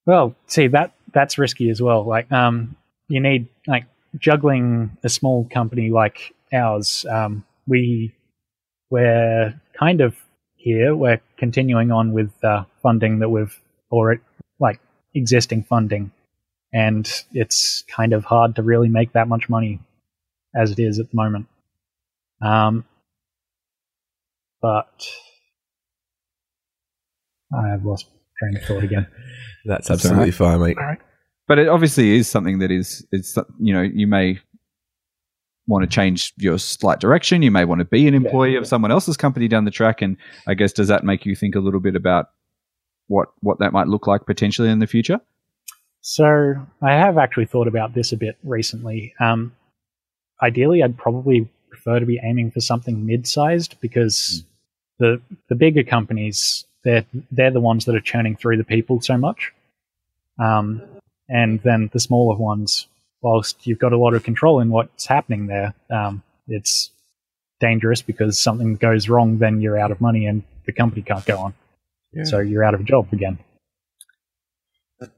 Well, 0.05 0.35
see 0.47 0.67
that 0.67 0.93
that's 1.13 1.37
risky 1.37 1.69
as 1.69 1.81
well. 1.81 2.05
Like, 2.05 2.31
um, 2.31 2.75
you 3.07 3.19
need 3.19 3.47
like 3.67 3.85
juggling 4.17 4.97
a 5.03 5.09
small 5.09 5.47
company 5.51 5.89
like 5.89 6.33
ours. 6.53 7.05
Um, 7.09 7.43
we 7.67 8.13
we're 8.89 9.59
kind 9.77 10.01
of 10.01 10.15
here. 10.55 10.95
We're 10.95 11.21
continuing 11.37 11.91
on 11.91 12.13
with 12.13 12.31
uh, 12.43 12.65
funding 12.83 13.19
that 13.19 13.29
we've 13.29 13.57
already 13.91 14.21
like 14.59 14.79
existing 15.13 15.63
funding, 15.63 16.11
and 16.73 17.09
it's 17.33 17.83
kind 17.87 18.13
of 18.13 18.25
hard 18.25 18.55
to 18.57 18.61
really 18.63 18.89
make 18.89 19.13
that 19.13 19.27
much 19.27 19.49
money 19.49 19.79
as 20.55 20.71
it 20.71 20.79
is 20.79 20.99
at 20.99 21.09
the 21.09 21.15
moment. 21.15 21.47
Um, 22.41 22.85
but 24.61 25.07
I've 27.53 27.85
lost 27.85 28.07
train 28.39 28.57
of 28.57 28.63
thought 28.63 28.83
again. 28.83 29.07
That's 29.65 29.87
That's 29.87 30.05
absolutely 30.05 30.31
fine, 30.31 30.61
mate. 30.61 30.77
But 31.47 31.59
it 31.59 31.67
obviously 31.67 32.17
is 32.17 32.27
something 32.27 32.59
that 32.59 32.71
is 32.71 33.05
it's 33.11 33.37
you 33.59 33.73
know 33.73 33.81
you 33.81 34.07
may 34.07 34.39
want 35.67 35.83
to 35.83 35.87
change 35.87 36.33
your 36.37 36.57
slight 36.57 36.99
direction. 36.99 37.41
You 37.41 37.51
may 37.51 37.65
want 37.65 37.79
to 37.79 37.85
be 37.85 38.07
an 38.07 38.13
employee 38.13 38.53
yeah. 38.53 38.59
of 38.59 38.67
someone 38.67 38.91
else's 38.91 39.17
company 39.17 39.47
down 39.47 39.65
the 39.65 39.71
track, 39.71 40.01
and 40.01 40.17
I 40.47 40.53
guess 40.53 40.73
does 40.73 40.87
that 40.87 41.03
make 41.03 41.25
you 41.25 41.35
think 41.35 41.55
a 41.55 41.59
little 41.59 41.79
bit 41.79 41.95
about 41.95 42.27
what 43.07 43.29
what 43.41 43.59
that 43.59 43.73
might 43.73 43.87
look 43.87 44.07
like 44.07 44.25
potentially 44.25 44.69
in 44.69 44.79
the 44.79 44.87
future? 44.87 45.19
So 46.01 46.55
I 46.81 46.93
have 46.93 47.17
actually 47.17 47.45
thought 47.45 47.67
about 47.67 47.95
this 47.95 48.11
a 48.11 48.17
bit 48.17 48.37
recently. 48.43 49.13
Um, 49.19 49.53
ideally, 50.41 50.83
I'd 50.83 50.97
probably 50.97 51.49
prefer 51.69 51.99
to 51.99 52.05
be 52.05 52.19
aiming 52.23 52.51
for 52.51 52.61
something 52.61 53.05
mid-sized 53.05 53.79
because 53.81 54.43
the 54.99 55.21
the 55.49 55.55
bigger 55.55 55.83
companies 55.83 56.65
they're 56.83 57.05
they're 57.31 57.51
the 57.51 57.59
ones 57.59 57.85
that 57.85 57.95
are 57.95 58.01
churning 58.01 58.35
through 58.35 58.57
the 58.57 58.63
people 58.63 59.01
so 59.01 59.17
much, 59.17 59.51
um, 60.39 60.81
and 61.29 61.61
then 61.63 61.89
the 61.93 61.99
smaller 61.99 62.37
ones, 62.37 62.87
whilst 63.21 63.65
you've 63.67 63.79
got 63.79 63.93
a 63.93 63.97
lot 63.97 64.13
of 64.13 64.23
control 64.23 64.59
in 64.59 64.69
what's 64.69 65.05
happening 65.05 65.47
there, 65.47 65.73
um, 65.89 66.21
it's 66.47 66.91
dangerous 67.59 68.01
because 68.01 68.39
something 68.39 68.75
goes 68.75 69.09
wrong, 69.09 69.37
then 69.39 69.61
you're 69.61 69.79
out 69.79 69.91
of 69.91 69.99
money 69.99 70.25
and 70.27 70.43
the 70.65 70.71
company 70.71 71.01
can't 71.01 71.25
go 71.25 71.39
on, 71.39 71.53
so 72.23 72.39
you're 72.39 72.63
out 72.63 72.73
of 72.73 72.81
a 72.81 72.83
job 72.83 73.07
again. 73.11 73.37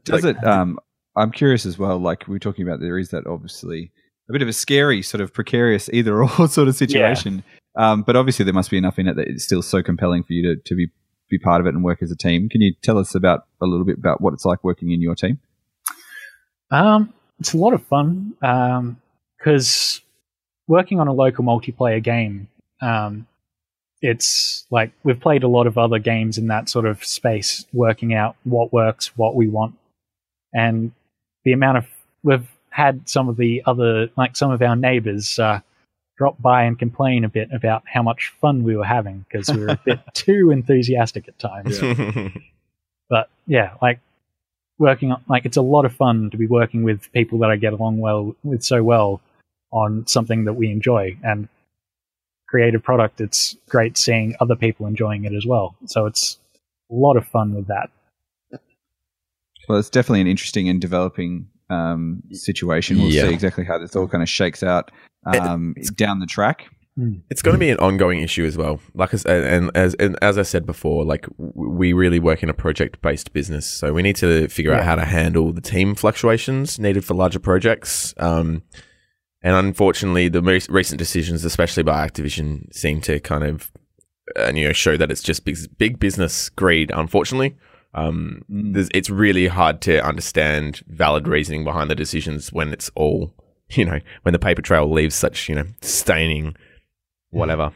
Does 0.05 0.23
Like- 0.23 0.37
it? 0.37 0.43
Um, 0.43 0.79
I'm 1.15 1.31
curious 1.31 1.65
as 1.65 1.77
well. 1.79 1.97
Like 1.97 2.27
we 2.27 2.35
are 2.35 2.39
talking 2.39 2.67
about, 2.67 2.79
there 2.79 2.97
is 2.99 3.09
that 3.09 3.25
obviously 3.25 3.91
a 4.29 4.33
bit 4.33 4.41
of 4.41 4.47
a 4.47 4.53
scary, 4.53 5.01
sort 5.01 5.21
of 5.21 5.33
precarious 5.33 5.89
either 5.93 6.21
or 6.21 6.29
sort 6.47 6.67
of 6.67 6.75
situation. 6.75 7.43
Um, 7.75 8.01
but 8.01 8.15
obviously, 8.15 8.45
there 8.45 8.53
must 8.53 8.71
be 8.71 8.77
enough 8.77 8.97
in 8.99 9.07
it 9.07 9.15
that 9.15 9.27
it's 9.27 9.43
still 9.43 9.61
so 9.61 9.83
compelling 9.83 10.23
for 10.23 10.33
you 10.33 10.55
to, 10.55 10.61
to 10.61 10.75
be 10.75 10.87
be 11.29 11.37
part 11.37 11.59
of 11.59 11.67
it 11.67 11.73
and 11.73 11.83
work 11.83 12.01
as 12.01 12.11
a 12.11 12.15
team. 12.15 12.49
Can 12.49 12.61
you 12.61 12.73
tell 12.81 12.97
us 12.97 13.13
about 13.13 13.47
a 13.61 13.65
little 13.65 13.85
bit 13.85 13.97
about 13.97 14.21
what 14.21 14.33
it's 14.33 14.45
like 14.45 14.63
working 14.63 14.91
in 14.91 15.01
your 15.01 15.15
team? 15.15 15.39
Um, 16.71 17.13
it's 17.39 17.53
a 17.53 17.57
lot 17.57 17.73
of 17.73 17.83
fun 17.83 18.35
because 19.37 20.01
working 20.67 20.99
on 20.99 21.07
a 21.07 21.13
local 21.13 21.43
multiplayer 21.43 22.01
game, 22.01 22.47
um, 22.81 23.27
it's 24.01 24.65
like 24.69 24.91
we've 25.03 25.19
played 25.19 25.43
a 25.43 25.47
lot 25.47 25.67
of 25.67 25.77
other 25.77 25.99
games 25.99 26.37
in 26.37 26.47
that 26.47 26.69
sort 26.69 26.85
of 26.85 27.03
space, 27.03 27.65
working 27.73 28.13
out 28.13 28.35
what 28.43 28.71
works, 28.71 29.17
what 29.17 29.35
we 29.35 29.47
want, 29.47 29.75
and 30.53 30.91
the 31.43 31.51
amount 31.51 31.79
of 31.79 31.85
we've 32.23 32.47
had 32.77 33.09
some 33.09 33.27
of 33.27 33.37
the 33.37 33.63
other 33.65 34.09
like 34.17 34.35
some 34.35 34.51
of 34.51 34.61
our 34.61 34.75
neighbors 34.75 35.39
uh, 35.39 35.59
drop 36.17 36.39
by 36.41 36.63
and 36.63 36.77
complain 36.77 37.25
a 37.25 37.29
bit 37.29 37.49
about 37.51 37.83
how 37.91 38.03
much 38.03 38.33
fun 38.39 38.63
we 38.63 38.77
were 38.77 38.85
having 38.85 39.25
because 39.27 39.49
we 39.49 39.61
were 39.63 39.69
a 39.69 39.79
bit 39.83 39.99
too 40.13 40.51
enthusiastic 40.51 41.27
at 41.27 41.39
times 41.39 41.79
but 43.09 43.29
yeah, 43.45 43.73
like 43.81 43.99
working 44.77 45.11
on 45.11 45.23
like 45.27 45.45
it's 45.45 45.57
a 45.57 45.61
lot 45.61 45.85
of 45.85 45.93
fun 45.93 46.29
to 46.29 46.37
be 46.37 46.47
working 46.47 46.83
with 46.83 47.11
people 47.13 47.39
that 47.39 47.49
I 47.49 47.55
get 47.55 47.73
along 47.73 47.99
well 47.99 48.35
with 48.43 48.63
so 48.63 48.83
well 48.83 49.21
on 49.71 50.05
something 50.07 50.45
that 50.45 50.53
we 50.53 50.71
enjoy 50.71 51.17
and 51.23 51.49
creative 52.47 52.83
product. 52.83 53.19
It's 53.21 53.55
great 53.69 53.97
seeing 53.97 54.35
other 54.39 54.55
people 54.55 54.85
enjoying 54.85 55.25
it 55.25 55.33
as 55.33 55.45
well. 55.45 55.75
So 55.85 56.05
it's 56.05 56.37
a 56.91 56.93
lot 56.93 57.17
of 57.17 57.27
fun 57.27 57.53
with 57.53 57.67
that. 57.67 57.89
Well, 59.67 59.79
it's 59.79 59.89
definitely 59.89 60.21
an 60.21 60.27
interesting 60.27 60.69
and 60.69 60.79
developing 60.79 61.49
um, 61.69 62.21
situation. 62.31 62.97
We'll 62.97 63.11
Yeah. 63.11 63.23
see 63.27 63.33
exactly 63.33 63.65
how 63.65 63.77
this 63.77 63.95
all 63.95 64.07
kind 64.07 64.23
of 64.23 64.29
shakes 64.29 64.63
out 64.63 64.91
um, 65.25 65.75
down 65.95 66.19
the 66.19 66.25
track. 66.25 66.67
It's 67.29 67.43
going 67.43 67.53
to 67.53 67.59
be 67.59 67.69
an 67.69 67.77
ongoing 67.77 68.21
issue 68.21 68.43
as 68.43 68.57
well. 68.57 68.79
Like, 68.95 69.13
as, 69.13 69.23
and 69.25 69.69
as 69.75 69.93
and 69.99 70.17
as 70.23 70.39
I 70.39 70.41
said 70.41 70.65
before, 70.65 71.05
like 71.05 71.27
we 71.37 71.93
really 71.93 72.17
work 72.17 72.41
in 72.41 72.49
a 72.49 72.55
project-based 72.55 73.33
business, 73.33 73.67
so 73.67 73.93
we 73.93 74.01
need 74.01 74.15
to 74.15 74.47
figure 74.47 74.73
out 74.73 74.83
how 74.83 74.95
to 74.95 75.05
handle 75.05 75.53
the 75.53 75.61
team 75.61 75.93
fluctuations 75.93 76.79
needed 76.79 77.05
for 77.05 77.13
larger 77.13 77.37
projects. 77.37 78.15
Um, 78.17 78.63
and 79.43 79.55
unfortunately, 79.55 80.27
the 80.27 80.41
most 80.41 80.69
recent 80.71 80.97
decisions, 80.97 81.45
especially 81.45 81.83
by 81.83 82.07
Activision, 82.07 82.73
seem 82.73 82.99
to 83.01 83.19
kind 83.19 83.43
of, 83.43 83.71
uh, 84.35 84.51
you 84.55 84.65
know, 84.65 84.73
show 84.73 84.97
that 84.97 85.11
it's 85.11 85.21
just 85.21 85.45
big, 85.45 85.55
big 85.77 85.99
business 85.99 86.49
greed. 86.49 86.89
Unfortunately, 86.91 87.55
um, 87.93 88.41
Mm. 88.51 88.89
it's 88.93 89.09
really 89.09 89.47
hard 89.47 89.81
to 89.81 90.03
understand 90.05 90.81
valid 90.87 91.27
reasoning 91.27 91.63
behind 91.63 91.89
the 91.89 91.95
decisions 91.95 92.51
when 92.53 92.71
it's 92.73 92.89
all, 92.95 93.33
you 93.69 93.85
know, 93.85 93.99
when 94.23 94.33
the 94.33 94.39
paper 94.39 94.61
trail 94.61 94.89
leaves 94.91 95.15
such, 95.15 95.49
you 95.49 95.55
know, 95.55 95.65
staining, 95.81 96.55
whatever. 97.31 97.71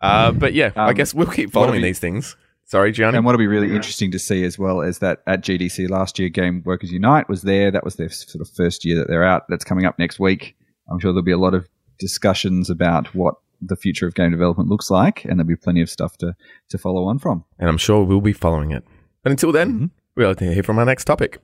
Uh, 0.00 0.30
but 0.32 0.54
yeah, 0.54 0.70
I 0.76 0.90
Um, 0.90 0.94
guess 0.94 1.12
we'll 1.14 1.26
keep 1.26 1.50
following 1.50 1.82
these 1.82 1.98
things. 1.98 2.36
Sorry, 2.64 2.92
Gianni. 2.92 3.16
And 3.16 3.24
what'll 3.26 3.38
be 3.38 3.46
really 3.46 3.74
interesting 3.74 4.10
to 4.10 4.18
see 4.18 4.44
as 4.44 4.58
well 4.58 4.82
is 4.82 4.98
that 4.98 5.22
at 5.26 5.42
GDC 5.42 5.88
last 5.88 6.18
year, 6.18 6.28
Game 6.28 6.62
Workers 6.66 6.92
Unite 6.92 7.26
was 7.28 7.42
there. 7.42 7.70
That 7.70 7.82
was 7.84 7.96
their 7.96 8.10
sort 8.10 8.42
of 8.42 8.48
first 8.54 8.84
year 8.84 8.96
that 8.96 9.08
they're 9.08 9.24
out. 9.24 9.44
That's 9.48 9.64
coming 9.64 9.86
up 9.86 9.98
next 9.98 10.20
week. 10.20 10.54
I'm 10.90 10.98
sure 11.00 11.12
there'll 11.12 11.22
be 11.24 11.32
a 11.32 11.38
lot 11.38 11.54
of 11.54 11.66
discussions 11.98 12.68
about 12.70 13.14
what 13.14 13.34
the 13.60 13.74
future 13.74 14.06
of 14.06 14.14
game 14.14 14.30
development 14.30 14.68
looks 14.68 14.90
like, 14.90 15.24
and 15.24 15.32
there'll 15.38 15.48
be 15.48 15.56
plenty 15.56 15.80
of 15.80 15.90
stuff 15.90 16.16
to, 16.18 16.36
to 16.68 16.78
follow 16.78 17.04
on 17.06 17.18
from. 17.18 17.44
and 17.58 17.68
I'm 17.68 17.78
sure 17.78 18.04
we'll 18.04 18.20
be 18.20 18.32
following 18.34 18.70
it. 18.70 18.84
But 19.22 19.30
until 19.32 19.52
then, 19.52 19.72
Mhm. 19.72 19.90
we'll 20.16 20.34
hear 20.34 20.62
from 20.62 20.78
our 20.78 20.84
next 20.84 21.04
topic. 21.04 21.38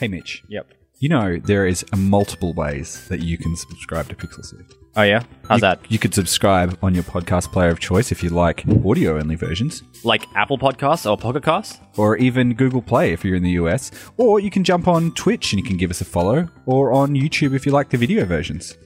Hey, 0.00 0.08
Mitch. 0.08 0.42
Yep. 0.48 0.66
You 1.00 1.08
know, 1.08 1.38
there 1.38 1.66
is 1.66 1.84
multiple 1.94 2.52
ways 2.54 3.06
that 3.08 3.20
you 3.20 3.36
can 3.36 3.56
subscribe 3.56 4.08
to 4.08 4.14
Pixel 4.16 4.44
Sift. 4.44 4.74
Oh 4.96 5.02
yeah, 5.02 5.24
how's 5.48 5.58
you, 5.58 5.60
that? 5.62 5.80
You 5.88 5.98
could 5.98 6.14
subscribe 6.14 6.78
on 6.80 6.94
your 6.94 7.02
podcast 7.02 7.50
player 7.52 7.70
of 7.70 7.80
choice 7.80 8.12
if 8.12 8.22
you 8.22 8.30
like 8.30 8.64
audio 8.84 9.18
only 9.18 9.34
versions, 9.34 9.82
Like 10.04 10.24
Apple 10.36 10.56
Podcasts 10.56 11.04
or 11.10 11.16
Pocket 11.16 11.42
Casts? 11.42 11.80
or 11.96 12.16
even 12.16 12.54
Google 12.54 12.80
Play 12.80 13.12
if 13.12 13.24
you're 13.24 13.34
in 13.34 13.42
the 13.42 13.50
US. 13.62 13.90
Or 14.16 14.38
you 14.38 14.50
can 14.50 14.62
jump 14.62 14.86
on 14.86 15.10
Twitch 15.12 15.52
and 15.52 15.60
you 15.60 15.66
can 15.68 15.76
give 15.76 15.90
us 15.90 16.00
a 16.00 16.04
follow, 16.04 16.48
or 16.64 16.92
on 16.92 17.14
YouTube 17.14 17.54
if 17.56 17.66
you 17.66 17.72
like 17.72 17.90
the 17.90 17.98
video 17.98 18.24
versions. 18.24 18.76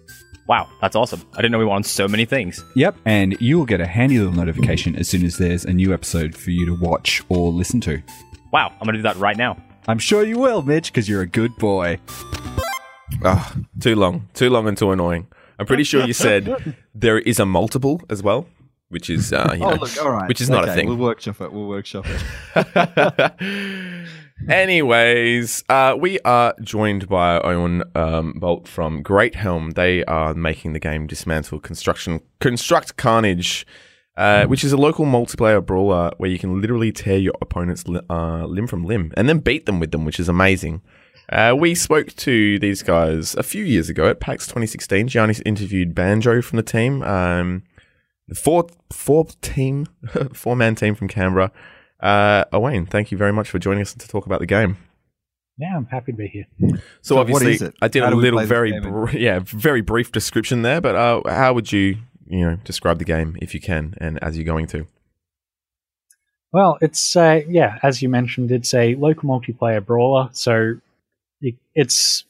Wow, 0.49 0.67
that's 0.81 0.97
awesome. 0.97 1.23
I 1.35 1.37
didn't 1.37 1.53
know 1.53 1.59
we 1.59 1.67
were 1.67 1.73
on 1.73 1.83
so 1.83 2.09
many 2.09 2.25
things. 2.25 2.65
Yep, 2.75 2.97
and 3.05 3.39
you 3.39 3.59
will 3.59 3.67
get 3.67 3.83
a 3.83 3.87
handy 3.87 4.19
little 4.19 4.33
notification 4.33 4.97
as 4.97 5.07
soon 5.07 5.27
as 5.27 5.37
there's 5.37 5.67
a 5.67 5.75
new 5.75 5.93
episode 5.93 6.35
for 6.35 6.51
you 6.51 6.65
to 6.65 6.75
watch 6.75 7.23
or 7.29 7.53
listen 7.53 7.83
to. 7.83 8.03
Wow, 8.51 8.73
I'm 8.81 8.87
gonna 8.87 8.97
do 8.97 9.03
that 9.03 9.17
right 9.17 9.37
now. 9.37 9.63
I'm 9.89 9.99
sure 9.99 10.25
you 10.25 10.39
will, 10.39 10.63
Mitch, 10.63 10.91
because 10.91 11.07
you're 11.07 11.21
a 11.21 11.27
good 11.27 11.55
boy. 11.57 12.01
Ah, 13.23 13.55
too 13.79 13.95
long, 13.95 14.27
too 14.33 14.49
long 14.49 14.67
and 14.67 14.77
too 14.77 14.91
annoying. 14.91 15.27
I'm 15.59 15.67
pretty 15.67 15.85
sure 15.85 16.07
you 16.07 16.15
said 16.15 16.77
there 16.95 17.19
is 17.19 17.39
a 17.39 17.45
multiple 17.45 18.01
as 18.09 18.23
well, 18.23 18.47
which 18.89 19.11
is 19.11 19.35
uh, 19.35 19.51
you 19.53 19.59
know, 19.59 19.77
all 20.01 20.11
right. 20.11 20.29
which 20.29 20.41
is 20.41 20.49
not 20.49 20.67
a 20.67 20.73
thing. 20.73 20.89
We'll 20.89 20.97
workshop 20.97 21.43
it. 21.43 21.53
We'll 21.53 21.69
workshop 21.69 22.07
it. 22.09 24.09
Anyways, 24.47 25.65
uh, 25.69 25.97
we 25.99 26.21
are 26.21 26.55
joined 26.63 27.09
by 27.09 27.41
Owain 27.41 27.83
um, 27.95 28.35
Bolt 28.35 28.69
from 28.69 29.03
Great 29.03 29.35
Helm. 29.35 29.73
They 29.73 30.05
are 30.05 30.33
making 30.33 30.73
the 30.73 30.79
game 30.79 31.07
Dismantle 31.07 31.61
Construction 31.61 32.21
Construct 32.41 32.97
Carnage, 32.97 33.67
uh, 34.17 34.47
which 34.47 34.63
is 34.63 34.73
a 34.73 34.77
local 34.77 35.05
multiplayer 35.05 35.65
brawler 35.65 36.13
where 36.19 36.31
you 36.31 36.39
can 36.39 36.61
literally 36.61 36.93
tear 36.93 37.19
your 37.19 37.35
opponent's 37.43 37.89
li- 37.89 38.01
uh, 38.09 38.47
limb 38.47 38.69
from 38.69 38.85
limb 38.85 39.13
and 39.17 39.29
then 39.29 39.41
beat 39.41 39.67
them 39.67 39.81
with 39.81 39.91
them, 39.91 40.05
which 40.05 40.21
is 40.21 40.29
amazing. 40.29 40.83
Uh, 41.31 41.55
we 41.59 41.75
spoke 41.75 42.15
to 42.15 42.59
these 42.61 42.83
guys 42.83 43.35
a 43.35 43.43
few 43.43 43.65
years 43.65 43.91
ago 43.91 44.09
at 44.09 44.21
PAX 44.21 44.47
2016. 44.47 45.09
Gianni 45.09 45.35
interviewed 45.45 45.95
Banjo 45.95 46.41
from 46.41 46.57
the 46.57 46.63
team. 46.63 47.03
Um, 47.03 47.65
the 48.29 48.35
four 48.35 48.69
four 48.91 49.27
team, 49.43 49.87
four 50.33 50.57
man 50.57 50.75
team 50.75 50.95
from 50.95 51.09
Canberra. 51.09 51.51
Uh, 52.01 52.45
Owain, 52.53 52.87
thank 52.87 53.11
you 53.11 53.19
very 53.19 53.33
much 53.33 53.51
for 53.51 53.59
joining 53.59 53.83
us 53.83 53.95
to 53.95 54.09
talk 54.09 54.27
about 54.27 54.41
the 54.41 54.47
game. 54.47 54.77
Yeah, 55.59 55.77
I'm 55.77 55.87
happy 55.87 56.13
to 56.13 56.19
be 56.19 56.29
here. 56.29 56.47
So, 56.61 56.79
So 57.03 57.19
obviously. 57.19 57.73
I 57.83 57.89
did 57.89 58.05
How 58.05 58.11
a 58.11 58.15
little, 58.15 58.45
very, 58.45 58.79
br- 58.81 59.11
yeah, 59.11 59.41
very 59.43 59.81
brief 59.81 60.13
description 60.13 60.63
there. 60.63 60.81
But 60.81 60.95
uh, 60.95 61.23
how 61.29 61.53
would 61.55 61.73
you, 61.73 61.97
you 62.27 62.49
know, 62.49 62.57
describe 62.65 62.99
the 62.99 63.05
game 63.05 63.37
if 63.41 63.55
you 63.55 63.61
can, 63.61 63.95
and 63.99 64.23
as 64.23 64.37
you're 64.37 64.45
going 64.45 64.67
to? 64.69 64.87
Well, 66.53 66.79
it's 66.81 67.17
uh, 67.17 67.43
yeah, 67.49 67.79
as 67.83 68.01
you 68.01 68.09
mentioned, 68.09 68.53
it's 68.53 68.73
a 68.73 68.95
local 68.95 69.29
multiplayer 69.29 69.85
brawler. 69.85 70.31
So 70.33 70.77
it, 71.41 71.57
it's 71.75 72.25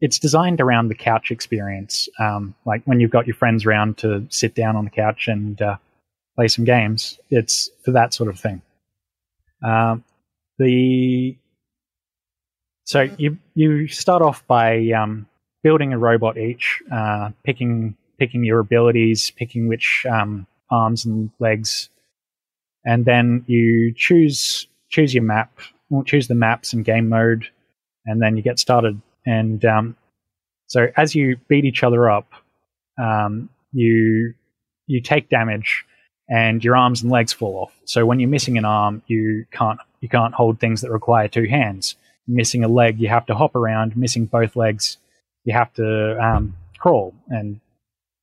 it's 0.00 0.18
designed 0.18 0.60
around 0.60 0.88
the 0.88 0.94
couch 0.96 1.30
experience. 1.30 2.08
Um, 2.18 2.54
like 2.66 2.82
when 2.84 2.98
you've 2.98 3.12
got 3.12 3.26
your 3.28 3.36
friends 3.36 3.64
around 3.64 3.98
to 3.98 4.26
sit 4.28 4.54
down 4.56 4.74
on 4.74 4.84
the 4.84 4.90
couch 4.90 5.28
and 5.28 5.62
uh, 5.62 5.76
play 6.34 6.48
some 6.48 6.64
games. 6.64 7.18
It's 7.30 7.70
for 7.84 7.92
that 7.92 8.12
sort 8.12 8.28
of 8.28 8.38
thing. 8.38 8.60
Um, 9.64 10.04
the 10.58 11.36
so 12.84 13.08
you 13.16 13.38
you 13.54 13.88
start 13.88 14.22
off 14.22 14.46
by 14.46 14.90
um, 14.90 15.26
building 15.62 15.92
a 15.92 15.98
robot 15.98 16.36
each, 16.36 16.82
uh, 16.92 17.30
picking 17.44 17.96
picking 18.18 18.44
your 18.44 18.60
abilities, 18.60 19.30
picking 19.30 19.68
which 19.68 20.04
um, 20.10 20.46
arms 20.70 21.04
and 21.04 21.30
legs 21.38 21.88
and 22.84 23.04
then 23.04 23.44
you 23.46 23.92
choose 23.96 24.66
choose 24.90 25.14
your 25.14 25.22
map, 25.22 25.58
well, 25.88 26.02
choose 26.02 26.28
the 26.28 26.34
maps 26.34 26.72
and 26.72 26.84
game 26.84 27.08
mode, 27.08 27.48
and 28.04 28.20
then 28.20 28.36
you 28.36 28.42
get 28.42 28.58
started. 28.58 29.00
And 29.24 29.64
um, 29.64 29.96
so 30.66 30.88
as 30.96 31.14
you 31.14 31.36
beat 31.48 31.64
each 31.64 31.82
other 31.82 32.10
up, 32.10 32.28
um, 33.00 33.48
you 33.72 34.34
you 34.86 35.00
take 35.00 35.28
damage, 35.28 35.84
and 36.28 36.64
your 36.64 36.76
arms 36.76 37.02
and 37.02 37.10
legs 37.10 37.32
fall 37.32 37.56
off. 37.56 37.72
So 37.84 38.06
when 38.06 38.20
you're 38.20 38.28
missing 38.30 38.56
an 38.58 38.64
arm, 38.64 39.02
you 39.06 39.46
can't 39.50 39.78
you 40.00 40.08
can't 40.08 40.34
hold 40.34 40.58
things 40.60 40.80
that 40.80 40.90
require 40.90 41.28
two 41.28 41.46
hands. 41.46 41.96
Missing 42.26 42.64
a 42.64 42.68
leg, 42.68 43.00
you 43.00 43.08
have 43.08 43.26
to 43.26 43.34
hop 43.34 43.54
around. 43.56 43.96
Missing 43.96 44.26
both 44.26 44.56
legs, 44.56 44.98
you 45.44 45.52
have 45.52 45.72
to 45.74 46.18
um, 46.24 46.56
crawl 46.78 47.14
and 47.28 47.60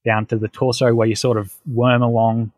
down 0.06 0.26
to 0.28 0.38
the 0.38 0.48
torso 0.48 0.94
where 0.94 1.08
you 1.08 1.16
sort 1.16 1.38
of 1.38 1.54
worm 1.72 2.02
along 2.02 2.52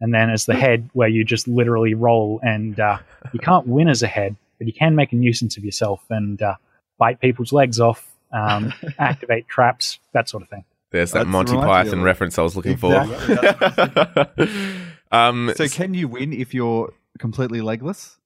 and 0.00 0.12
then 0.12 0.30
as 0.30 0.46
the 0.46 0.54
head 0.54 0.88
where 0.92 1.08
you 1.08 1.24
just 1.24 1.46
literally 1.48 1.94
roll 1.94 2.40
and 2.42 2.78
uh, 2.80 2.98
you 3.32 3.38
can't 3.38 3.66
win 3.68 3.88
as 3.88 4.02
a 4.02 4.06
head 4.08 4.34
but 4.58 4.66
you 4.66 4.72
can 4.72 4.96
make 4.96 5.12
a 5.12 5.16
nuisance 5.16 5.56
of 5.56 5.64
yourself 5.64 6.02
and 6.10 6.42
uh, 6.42 6.54
bite 6.98 7.20
people's 7.20 7.52
legs 7.52 7.78
off 7.78 8.04
um, 8.32 8.72
activate 8.98 9.46
traps 9.48 10.00
that 10.12 10.28
sort 10.28 10.42
of 10.42 10.48
thing 10.48 10.64
There's 10.90 11.12
that 11.12 11.20
That's 11.20 11.28
Monty 11.28 11.52
reminds 11.52 11.68
me 11.68 11.72
Python 11.90 11.98
of- 12.00 12.04
reference 12.04 12.38
I 12.38 12.42
was 12.42 12.56
looking 12.56 12.72
Exactly, 12.72 13.36
for. 13.36 14.28
um, 15.12 15.52
So 15.56 15.68
can 15.68 15.94
you 15.94 16.08
win 16.08 16.32
if 16.32 16.52
you're 16.54 16.92
completely 17.18 17.60
legless? 17.60 18.16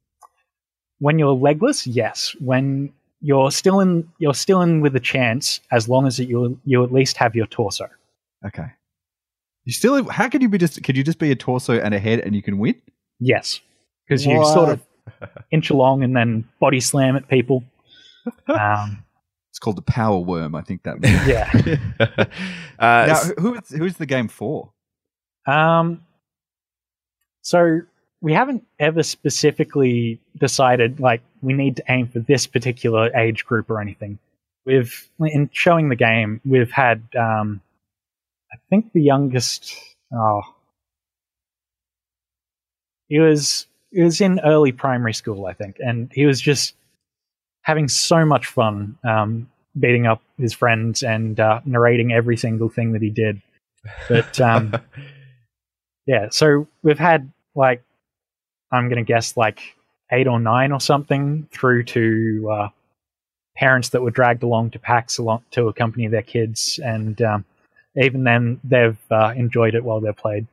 when 0.99 1.19
you're 1.19 1.33
legless 1.35 1.85
yes 1.87 2.35
when 2.39 2.93
you're 3.21 3.51
still 3.51 3.81
in 3.81 4.09
you're 4.19 4.35
still 4.35 4.61
in 4.63 4.81
with 4.81 4.95
a 4.95 5.01
chance 5.01 5.61
as 5.73 5.89
long 5.89 6.07
as 6.07 6.19
you 6.21 6.59
you 6.65 6.85
at 6.85 6.93
least 6.93 7.17
have 7.17 7.35
your 7.35 7.47
torso 7.47 7.87
Okay. 8.47 8.67
You 9.65 9.73
still? 9.73 10.09
How 10.11 10.29
can 10.29 10.41
you 10.43 10.49
be 10.49 10.59
just? 10.59 10.83
Could 10.83 10.97
you 10.97 11.05
just 11.05 11.19
be 11.21 11.31
a 11.31 11.37
torso 11.37 11.75
and 11.79 11.95
a 11.95 12.01
head 12.01 12.19
and 12.21 12.35
you 12.35 12.43
can 12.43 12.59
win? 12.59 12.75
yes 13.21 13.61
because 14.05 14.27
you 14.27 14.45
sort 14.45 14.69
of 14.71 14.81
inch 15.53 15.71
along 15.71 16.03
and 16.03 16.17
then 16.17 16.49
body 16.61 16.81
slam 16.81 17.15
at 17.17 17.29
people 17.29 17.63
um, 18.49 19.05
It's 19.51 19.59
called 19.61 19.77
the 19.77 19.83
power 19.83 20.19
worm. 20.19 20.55
I 20.57 20.63
think 20.63 20.83
that. 20.85 21.01
Means. 21.03 21.27
yeah 21.27 21.51
uh, 22.79 23.07
now, 23.07 23.13
s- 23.13 23.33
who 23.39 23.55
is 23.55 23.69
who's 23.71 23.97
the 23.97 24.07
game 24.07 24.27
for? 24.29 24.73
Um, 25.47 26.03
so 27.43 27.81
we 28.21 28.33
haven't 28.33 28.65
ever 28.79 29.03
specifically 29.03 30.21
decided 30.39 31.01
like 31.01 31.23
we 31.43 31.53
need 31.53 31.77
to 31.77 31.85
aim 31.89 32.07
for 32.07 32.21
this 32.21 32.47
particular 32.47 33.15
age 33.17 33.45
group 33.45 33.69
or 33.69 33.81
anything. 33.81 34.19
We've 34.65 35.09
in 35.21 35.51
showing 35.53 35.89
the 35.89 35.97
game, 35.97 36.41
we've 36.45 36.71
had 36.71 37.03
um, 37.19 37.61
I 38.53 38.57
think 38.71 38.93
the 38.93 39.03
youngest. 39.03 39.75
Oh, 40.15 40.43
he 43.09 43.19
was 43.19 43.67
he 43.91 44.03
was 44.03 44.21
in 44.21 44.41
early 44.41 44.71
primary 44.73 45.15
school, 45.15 45.47
I 45.47 45.53
think, 45.53 45.77
and 45.81 46.11
he 46.15 46.25
was 46.25 46.41
just 46.41 46.75
having 47.63 47.89
so 47.89 48.25
much 48.25 48.47
fun 48.47 48.97
um, 49.05 49.51
beating 49.79 50.07
up 50.07 50.23
his 50.39 50.53
friends 50.53 51.03
and 51.03 51.41
uh, 51.41 51.61
narrating 51.65 52.13
every 52.13 52.37
single 52.37 52.69
thing 52.69 52.93
that 52.93 53.03
he 53.03 53.11
did. 53.11 53.43
But 54.09 54.41
um, 54.41 54.77
yeah, 56.07 56.29
so 56.31 56.69
we've 56.83 56.99
had 56.99 57.33
like 57.55 57.83
I'm 58.71 58.89
gonna 58.89 59.05
guess 59.05 59.37
like 59.37 59.61
eight 60.11 60.27
or 60.27 60.41
nine 60.41 60.73
or 60.73 60.81
something 60.81 61.49
through 61.53 61.85
to 61.85 62.51
uh, 62.53 62.69
parents 63.57 63.91
that 63.91 64.03
were 64.03 64.11
dragged 64.11 64.43
along 64.43 64.71
to 64.71 64.79
PAX 64.79 65.19
along 65.19 65.43
to 65.53 65.69
accompany 65.69 66.07
their 66.09 66.23
kids, 66.23 66.79
and 66.83 67.21
um, 67.23 67.45
even 67.97 68.25
then 68.25 68.61
they've 68.65 68.99
uh, 69.11 69.33
enjoyed 69.37 69.75
it 69.75 69.85
while 69.85 70.01
they've 70.01 70.17
played. 70.17 70.47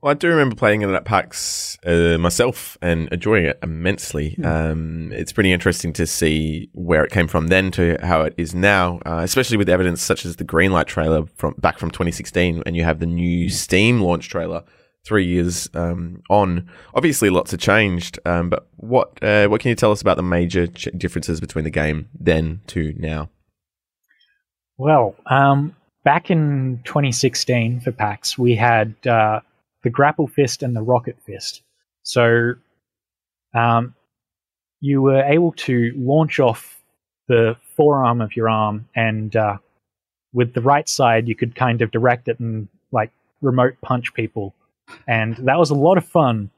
Well, 0.00 0.10
I 0.10 0.14
do 0.14 0.28
remember 0.28 0.56
playing 0.56 0.82
it 0.82 0.90
at 0.90 1.04
PAX 1.04 1.78
uh, 1.86 2.18
myself 2.18 2.76
and 2.82 3.08
enjoying 3.12 3.46
it 3.46 3.58
immensely. 3.62 4.30
Hmm. 4.30 4.44
Um, 4.44 5.12
it's 5.12 5.32
pretty 5.32 5.52
interesting 5.52 5.92
to 5.94 6.06
see 6.06 6.70
where 6.72 7.04
it 7.04 7.12
came 7.12 7.28
from 7.28 7.48
then 7.48 7.70
to 7.72 7.96
how 8.02 8.22
it 8.22 8.34
is 8.36 8.54
now, 8.54 8.98
uh, 9.06 9.20
especially 9.22 9.56
with 9.56 9.68
evidence 9.68 10.02
such 10.02 10.24
as 10.24 10.36
the 10.36 10.44
Greenlight 10.44 10.86
trailer 10.86 11.26
from 11.36 11.54
back 11.58 11.78
from 11.78 11.90
2016, 11.90 12.64
and 12.66 12.76
you 12.76 12.82
have 12.82 12.98
the 12.98 13.06
new 13.06 13.48
Steam 13.48 14.00
launch 14.00 14.28
trailer 14.28 14.64
three 15.04 15.26
years 15.26 15.68
um, 15.74 16.22
on. 16.30 16.68
Obviously, 16.94 17.30
lots 17.30 17.50
have 17.50 17.60
changed, 17.60 18.18
um, 18.24 18.50
but 18.50 18.68
what 18.76 19.22
uh, 19.22 19.48
what 19.48 19.60
can 19.60 19.70
you 19.70 19.74
tell 19.74 19.92
us 19.92 20.00
about 20.00 20.16
the 20.16 20.22
major 20.22 20.66
ch- 20.66 20.88
differences 20.96 21.40
between 21.40 21.64
the 21.64 21.70
game 21.70 22.08
then 22.18 22.60
to 22.68 22.94
now? 22.96 23.30
Well, 24.78 25.14
um, 25.26 25.76
back 26.04 26.30
in 26.30 26.80
2016 26.84 27.80
for 27.80 27.92
PAX, 27.92 28.38
we 28.38 28.56
had 28.56 28.94
uh, 29.06 29.40
the 29.82 29.90
Grapple 29.90 30.26
Fist 30.26 30.62
and 30.62 30.74
the 30.74 30.82
Rocket 30.82 31.18
Fist. 31.26 31.62
So 32.02 32.54
um, 33.54 33.94
you 34.80 35.02
were 35.02 35.22
able 35.22 35.52
to 35.52 35.92
launch 35.96 36.40
off 36.40 36.80
the 37.28 37.56
forearm 37.76 38.20
of 38.20 38.34
your 38.34 38.48
arm, 38.48 38.88
and 38.96 39.34
uh, 39.36 39.58
with 40.32 40.54
the 40.54 40.62
right 40.62 40.88
side, 40.88 41.28
you 41.28 41.34
could 41.34 41.54
kind 41.54 41.82
of 41.82 41.90
direct 41.90 42.28
it 42.28 42.40
and 42.40 42.68
like 42.92 43.10
remote 43.40 43.74
punch 43.82 44.14
people. 44.14 44.54
And 45.06 45.36
that 45.36 45.58
was 45.58 45.70
a 45.70 45.74
lot 45.74 45.98
of 45.98 46.04
fun, 46.04 46.50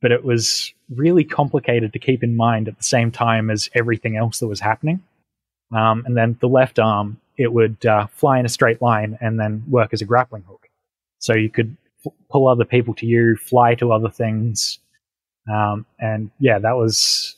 but 0.00 0.12
it 0.12 0.24
was 0.24 0.72
really 0.94 1.24
complicated 1.24 1.92
to 1.92 1.98
keep 1.98 2.22
in 2.22 2.36
mind 2.36 2.68
at 2.68 2.76
the 2.76 2.84
same 2.84 3.10
time 3.10 3.50
as 3.50 3.70
everything 3.74 4.16
else 4.16 4.38
that 4.40 4.48
was 4.48 4.60
happening. 4.60 5.02
Um, 5.74 6.04
and 6.06 6.16
then 6.16 6.36
the 6.40 6.48
left 6.48 6.78
arm, 6.78 7.20
it 7.36 7.52
would 7.52 7.84
uh, 7.86 8.06
fly 8.08 8.38
in 8.38 8.46
a 8.46 8.48
straight 8.48 8.82
line 8.82 9.16
and 9.20 9.38
then 9.38 9.64
work 9.68 9.92
as 9.92 10.02
a 10.02 10.04
grappling 10.04 10.42
hook. 10.42 10.68
So 11.18 11.34
you 11.34 11.48
could 11.48 11.76
f- 12.04 12.12
pull 12.30 12.48
other 12.48 12.64
people 12.64 12.94
to 12.94 13.06
you, 13.06 13.36
fly 13.36 13.74
to 13.76 13.92
other 13.92 14.10
things. 14.10 14.78
Um, 15.50 15.86
and 15.98 16.30
yeah, 16.38 16.58
that 16.58 16.76
was. 16.76 17.36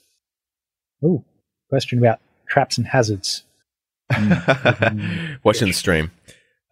Oh, 1.05 1.25
question 1.69 1.99
about 1.99 2.21
traps 2.47 2.79
and 2.79 2.87
hazards. 2.87 3.45
Watching 5.43 5.69
the 5.69 5.73
stream. 5.73 6.11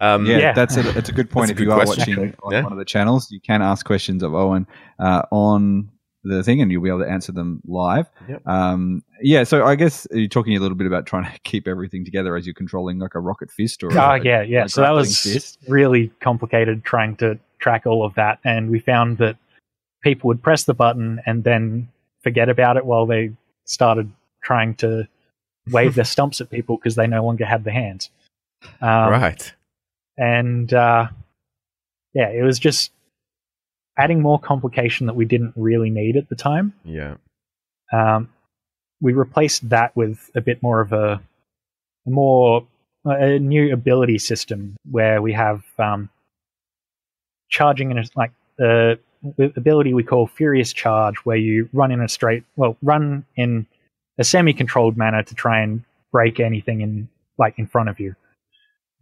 Um, 0.00 0.26
Yeah, 0.26 0.38
Yeah. 0.38 0.52
that's 0.52 0.76
a 0.76 0.82
that's 0.82 1.08
a 1.08 1.12
good 1.12 1.30
point. 1.30 1.48
That's 1.48 1.52
if 1.52 1.56
good 1.58 1.64
you 1.64 1.72
are 1.72 1.84
question. 1.84 2.16
watching 2.16 2.34
on 2.42 2.52
Yeah. 2.52 2.62
one 2.62 2.72
of 2.72 2.78
the 2.78 2.84
channels, 2.84 3.30
you 3.30 3.40
can 3.40 3.62
ask 3.62 3.84
questions 3.84 4.22
of 4.22 4.34
Owain 4.34 4.66
uh, 4.98 5.22
on 5.30 5.90
the 6.24 6.42
thing, 6.42 6.60
and 6.60 6.70
you'll 6.70 6.82
be 6.82 6.88
able 6.90 7.00
to 7.00 7.08
answer 7.10 7.32
them 7.32 7.62
live. 7.66 8.06
Yep. 8.28 8.46
Um, 8.46 9.02
yeah, 9.22 9.42
so 9.44 9.64
I 9.64 9.74
guess 9.74 10.06
you're 10.10 10.28
talking 10.28 10.54
a 10.56 10.60
little 10.60 10.76
bit 10.76 10.86
about 10.86 11.06
trying 11.06 11.24
to 11.32 11.38
keep 11.44 11.66
everything 11.68 12.04
together 12.04 12.36
as 12.36 12.46
you're 12.46 12.54
controlling 12.54 12.98
like 12.98 13.14
a 13.14 13.20
rocket 13.20 13.50
fist 13.50 13.82
or. 13.82 13.90
Oh 13.92 14.10
a- 14.12 14.20
yeah, 14.22 14.42
yeah. 14.42 14.64
a 14.64 14.68
So 14.68 14.82
that 14.82 14.90
was 14.90 15.18
fist. 15.18 15.58
really 15.68 16.08
complicated 16.20 16.84
trying 16.84 17.16
to 17.16 17.38
track 17.58 17.86
all 17.86 18.04
of 18.04 18.14
that, 18.14 18.38
and 18.44 18.70
we 18.70 18.78
found 18.80 19.18
that 19.18 19.36
people 20.02 20.28
would 20.28 20.42
press 20.42 20.64
the 20.64 20.74
button 20.74 21.20
and 21.26 21.44
then 21.44 21.88
forget 22.22 22.48
about 22.48 22.76
it 22.76 22.84
while 22.86 23.06
they 23.06 23.32
started 23.66 24.10
trying 24.42 24.74
to 24.76 25.06
wave 25.70 25.94
their 25.94 26.04
stumps 26.14 26.40
at 26.40 26.48
people 26.50 26.76
because 26.76 26.94
they 26.96 27.06
no 27.06 27.24
longer 27.24 27.44
had 27.44 27.64
the 27.64 27.70
hands. 27.70 28.10
Um, 28.82 29.10
right. 29.10 29.52
And 30.20 30.72
uh, 30.72 31.08
yeah, 32.12 32.28
it 32.28 32.42
was 32.42 32.58
just 32.58 32.92
adding 33.98 34.20
more 34.20 34.38
complication 34.38 35.06
that 35.06 35.16
we 35.16 35.24
didn't 35.24 35.54
really 35.56 35.90
need 35.90 36.16
at 36.16 36.28
the 36.28 36.36
time. 36.36 36.74
Yeah. 36.84 37.16
Um, 37.92 38.28
we 39.00 39.14
replaced 39.14 39.68
that 39.70 39.96
with 39.96 40.30
a 40.36 40.40
bit 40.40 40.62
more 40.62 40.80
of 40.80 40.92
a, 40.92 41.20
a 42.06 42.10
more 42.10 42.66
a 43.04 43.38
new 43.38 43.72
ability 43.72 44.18
system 44.18 44.76
where 44.90 45.22
we 45.22 45.32
have 45.32 45.64
um, 45.78 46.10
charging 47.48 47.90
in 47.90 47.98
a 47.98 48.04
like 48.14 48.32
the 48.58 48.98
ability 49.56 49.94
we 49.94 50.02
call 50.02 50.26
Furious 50.26 50.72
Charge, 50.72 51.16
where 51.24 51.36
you 51.38 51.68
run 51.72 51.92
in 51.92 52.02
a 52.02 52.08
straight 52.08 52.44
well 52.56 52.76
run 52.82 53.24
in 53.36 53.66
a 54.18 54.24
semi-controlled 54.24 54.98
manner 54.98 55.22
to 55.22 55.34
try 55.34 55.60
and 55.62 55.82
break 56.12 56.40
anything 56.40 56.82
in 56.82 57.08
like 57.38 57.58
in 57.58 57.66
front 57.66 57.88
of 57.88 57.98
you, 57.98 58.14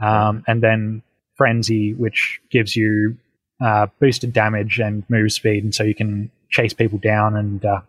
um, 0.00 0.44
and 0.46 0.62
then 0.62 1.02
Frenzy, 1.38 1.94
which 1.94 2.40
gives 2.51 2.77
you 2.77 3.16
uh, 3.64 3.87
boosted 4.01 4.33
damage 4.33 4.79
and 4.79 5.05
move 5.09 5.33
speed, 5.33 5.64
and 5.64 5.74
so 5.74 5.85
you 5.85 5.94
can 5.94 6.31
chase 6.51 6.74
people 6.74 6.98
down 6.98 7.37
and 7.37 7.64
uh, 7.64 7.81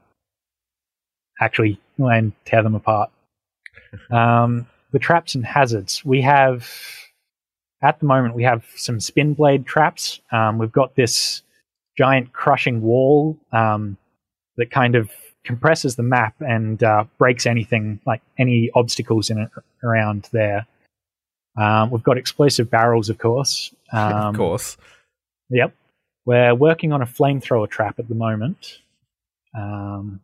actually 1.41 1.79
and 1.97 2.31
tear 2.45 2.63
them 2.63 2.75
apart. 2.75 3.11
Um, 4.11 4.67
the 4.91 4.99
traps 4.99 5.33
and 5.33 5.43
hazards. 5.43 6.05
We 6.05 6.21
have, 6.21 6.69
at 7.81 7.99
the 7.99 8.05
moment, 8.05 8.35
we 8.35 8.43
have 8.43 8.65
some 8.75 8.99
spin 8.99 9.33
blade 9.33 9.65
traps. 9.65 10.19
Um, 10.31 10.59
we've 10.59 10.71
got 10.71 10.95
this 10.95 11.41
giant 11.97 12.31
crushing 12.33 12.81
wall 12.81 13.35
um, 13.51 13.97
that 14.57 14.69
kind 14.69 14.93
of 14.95 15.09
compresses 15.43 15.95
the 15.95 16.03
map 16.03 16.35
and 16.39 16.83
uh, 16.83 17.05
breaks 17.17 17.45
anything, 17.45 17.99
like 18.05 18.21
any 18.37 18.69
obstacles 18.75 19.29
in 19.29 19.39
it 19.39 19.49
around 19.83 20.29
there. 20.31 20.67
Um, 21.59 21.91
we've 21.91 22.03
got 22.03 22.17
explosive 22.17 22.69
barrels, 22.69 23.09
of 23.09 23.17
course. 23.17 23.73
Um, 23.91 24.13
of 24.13 24.35
course. 24.35 24.77
Yep. 25.49 25.73
We're 26.23 26.53
working 26.53 26.93
on 26.93 27.01
a 27.01 27.07
flamethrower 27.07 27.67
trap 27.67 27.97
at 27.97 28.07
the 28.07 28.13
moment. 28.13 28.77
Um, 29.57 30.21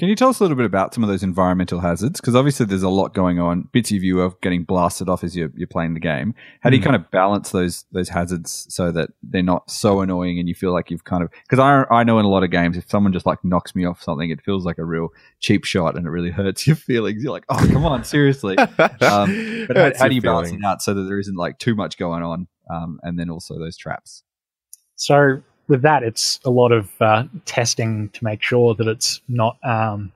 Can 0.00 0.08
you 0.08 0.16
tell 0.16 0.28
us 0.28 0.40
a 0.40 0.42
little 0.42 0.56
bit 0.56 0.66
about 0.66 0.92
some 0.92 1.04
of 1.04 1.08
those 1.08 1.22
environmental 1.22 1.78
hazards? 1.78 2.20
Because 2.20 2.34
obviously 2.34 2.66
there's 2.66 2.82
a 2.82 2.88
lot 2.88 3.14
going 3.14 3.38
on. 3.38 3.68
Bits 3.70 3.92
of 3.92 4.02
you 4.02 4.20
are 4.22 4.32
getting 4.42 4.64
blasted 4.64 5.08
off 5.08 5.22
as 5.22 5.36
you're, 5.36 5.52
you're 5.54 5.68
playing 5.68 5.94
the 5.94 6.00
game. 6.00 6.34
How 6.62 6.70
do 6.70 6.74
you 6.76 6.82
Mm. 6.82 6.86
kind 6.86 6.96
of 6.96 7.08
balance 7.12 7.50
those 7.52 7.84
those 7.92 8.08
hazards 8.08 8.66
so 8.70 8.90
that 8.90 9.10
they're 9.22 9.40
not 9.44 9.70
so 9.70 10.00
annoying 10.00 10.40
and 10.40 10.48
you 10.48 10.54
feel 10.56 10.72
like 10.72 10.90
you've 10.90 11.04
kind 11.04 11.22
of 11.22 11.30
because 11.48 11.60
I 11.60 11.84
I 11.94 12.02
know 12.02 12.18
in 12.18 12.24
a 12.24 12.28
lot 12.28 12.42
of 12.42 12.50
games 12.50 12.76
if 12.76 12.90
someone 12.90 13.12
just 13.12 13.24
like 13.24 13.44
knocks 13.44 13.76
me 13.76 13.84
off 13.84 14.02
something, 14.02 14.30
it 14.30 14.42
feels 14.42 14.64
like 14.66 14.78
a 14.78 14.84
real 14.84 15.10
cheap 15.38 15.64
shot 15.64 15.96
and 15.96 16.06
it 16.08 16.10
really 16.10 16.32
hurts 16.32 16.66
your 16.66 16.74
feelings. 16.90 17.22
You're 17.22 17.32
like, 17.32 17.44
oh 17.48 17.64
come 17.70 17.84
on, 17.84 18.02
seriously. 18.04 18.56
Um, 19.04 19.66
but 19.68 19.76
how, 19.76 19.92
how 19.96 20.08
do 20.08 20.14
you 20.16 20.22
balance 20.22 20.50
it 20.50 20.64
out 20.64 20.82
so 20.82 20.92
that 20.94 21.02
there 21.02 21.20
isn't 21.20 21.36
like 21.36 21.58
too 21.60 21.76
much 21.76 21.98
going 21.98 22.22
on, 22.24 22.48
um, 22.68 22.98
and 23.04 23.16
then 23.16 23.30
also 23.30 23.58
those 23.60 23.76
traps? 23.76 24.24
so 24.96 25.42
with 25.68 25.82
that, 25.82 26.02
it's 26.02 26.40
a 26.44 26.50
lot 26.50 26.72
of 26.72 26.90
uh, 27.00 27.24
testing 27.44 28.08
to 28.10 28.24
make 28.24 28.42
sure 28.42 28.74
that 28.74 28.86
it's 28.86 29.20
not 29.28 29.56
um, 29.64 30.12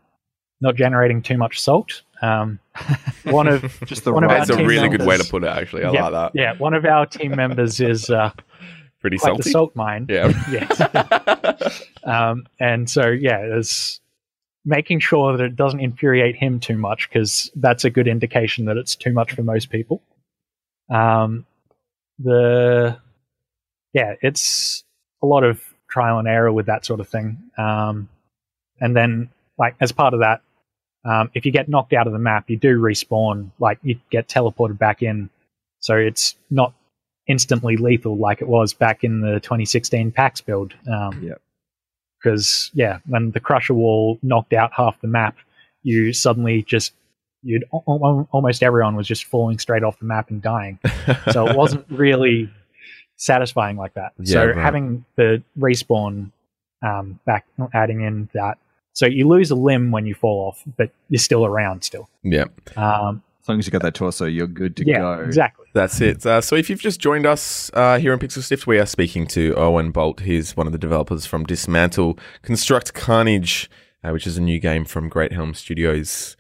not 0.61 0.75
generating 0.75 1.23
too 1.23 1.39
much 1.39 1.61
salt. 1.61 2.03
Um, 2.21 2.59
one 3.25 3.49
of 3.49 3.63
Just 3.85 4.05
the 4.05 4.13
One 4.13 4.25
right. 4.25 4.33
our 4.33 4.39
That's 4.39 4.51
a 4.51 4.57
team 4.57 4.67
really 4.67 4.89
good 4.89 5.07
way 5.07 5.17
to 5.17 5.25
put 5.25 5.45
it, 5.45 5.49
actually. 5.49 5.85
I 5.85 5.93
yeah, 5.93 6.09
like 6.09 6.13
that. 6.13 6.41
Yeah, 6.41 6.55
one 6.59 6.75
of 6.75 6.85
our 6.85 7.07
team 7.07 7.37
members 7.37 7.81
is 7.81 8.11
uh, 8.11 8.33
Pretty 9.01 9.19
quite 9.19 9.31
salty. 9.31 9.43
the 9.45 9.51
salt 9.51 9.77
mine. 9.77 10.07
Yeah. 10.09 10.33
Yes. 10.51 11.83
um, 12.05 12.47
and 12.59 12.89
so 12.91 13.09
yeah, 13.09 13.39
it's 13.41 14.01
making 14.65 15.01
sure 15.01 15.37
that 15.37 15.43
it 15.43 15.57
doesn't 15.57 15.81
infuriate 15.81 16.37
him 16.37 16.61
too 16.61 16.77
much 16.77 17.09
because 17.09 17.51
that's 17.55 17.85
a 17.85 17.91
good 17.91 18.09
indication 18.09 18.65
that 18.67 18.77
it's 18.77 18.97
too 18.97 19.13
much 19.13 19.33
for 19.33 19.43
most 19.43 19.71
people. 19.71 20.03
Um, 20.91 21.47
the 22.19 22.99
yeah, 23.93 24.15
it's 24.21 24.85
a 25.23 25.27
lot 25.27 25.45
of 25.45 25.61
trial 25.91 26.19
and 26.19 26.29
error 26.29 26.53
with 26.53 26.67
that 26.67 26.85
sort 26.85 27.01
of 27.01 27.09
thing. 27.09 27.39
Um, 27.57 28.09
and 28.81 28.95
then 28.97 29.31
like 29.59 29.75
as 29.81 29.93
part 29.93 30.15
of 30.15 30.21
that, 30.21 30.43
um, 31.05 31.31
if 31.35 31.47
you 31.47 31.53
get 31.53 31.69
knocked 31.69 31.93
out 31.93 32.07
of 32.07 32.13
the 32.13 32.19
map, 32.19 32.51
you 32.51 32.57
do 32.57 32.79
respawn. 32.81 33.51
Like 33.59 33.79
you 33.83 33.99
get 34.11 34.29
teleported 34.29 34.79
back 34.79 35.03
in, 35.03 35.31
so 35.81 35.97
it's 35.97 36.37
not 36.51 36.75
instantly 37.27 37.77
lethal 37.77 38.17
like 38.17 38.41
it 38.41 38.49
was 38.49 38.73
back 38.75 39.05
in 39.05 39.21
the 39.21 39.39
2016 39.41 40.13
PAX 40.13 40.41
build. 40.41 40.75
Um, 40.91 41.23
Yep. 41.23 41.41
Because 42.21 42.73
yeah, 42.75 42.99
when 43.07 43.31
the 43.31 43.39
Crusher 43.39 43.75
Wall 43.75 44.19
knocked 44.23 44.53
out 44.53 44.73
half 44.75 45.01
the 45.01 45.07
map, 45.07 45.37
you 45.85 46.13
suddenly 46.13 46.63
just 46.65 46.93
you'd 47.43 47.65
al- 47.73 47.85
al- 47.87 48.29
almost 48.33 48.65
everyone 48.65 48.97
was 48.97 49.07
just 49.07 49.25
falling 49.25 49.61
straight 49.61 49.85
off 49.85 50.01
the 50.01 50.05
map 50.05 50.29
and 50.31 50.43
dying. 50.43 50.81
So 51.33 51.47
it 51.47 51.57
wasn't 51.57 51.87
really 51.89 52.51
satisfying 53.19 53.77
like 53.77 53.93
that. 53.95 54.13
Yeah, 54.19 54.33
so 54.33 54.47
right. 54.47 54.57
having 54.57 55.05
the 55.17 55.43
respawn 55.59 56.31
um, 56.83 57.21
back, 57.27 57.45
adding 57.75 58.01
in 58.01 58.31
that, 58.33 58.57
so 58.95 59.05
you 59.07 59.29
lose 59.29 59.51
a 59.51 59.55
limb 59.55 59.91
when 59.91 60.07
you 60.07 60.15
fall 60.15 60.49
off, 60.49 60.63
but 60.79 60.91
you're 61.11 61.19
still 61.19 61.45
around 61.45 61.83
still. 61.85 62.09
yeah. 62.23 62.45
Um, 62.77 63.23
As 63.43 63.49
long 63.49 63.59
as 63.59 63.67
you 63.67 63.71
got 63.71 63.83
that 63.83 63.95
torso, 63.95 64.25
you're 64.25 64.47
good 64.47 64.77
to 64.77 64.87
yeah, 64.87 64.99
go. 64.99 65.21
exactly. 65.21 65.67
That's 65.75 66.01
it. 66.01 66.25
Uh, 66.27 66.41
so 66.41 66.57
if 66.57 66.69
you've 66.71 66.81
just 66.81 66.99
joined 67.01 67.27
us 67.27 67.71
uh, 67.75 67.99
here 67.99 68.13
on 68.13 68.19
Pixel 68.19 68.43
Sift, 68.43 68.67
we 68.67 68.79
are 68.81 68.87
speaking 68.87 69.27
to 69.29 69.55
Owain 69.57 69.91
Bolt. 69.93 70.21
He's 70.21 70.57
one 70.57 70.67
of 70.67 70.73
the 70.73 70.79
developers 70.79 71.27
from 71.27 71.45
Dismantle 71.45 72.19
Construct 72.43 72.95
Carnage, 72.95 73.71
uh, 74.03 74.11
which 74.11 74.27
is 74.27 74.37
a 74.37 74.41
new 74.41 74.59
game 74.59 74.85
from 74.85 75.09
Great 75.09 75.33
Helm 75.33 75.55
Studios. 75.55 76.37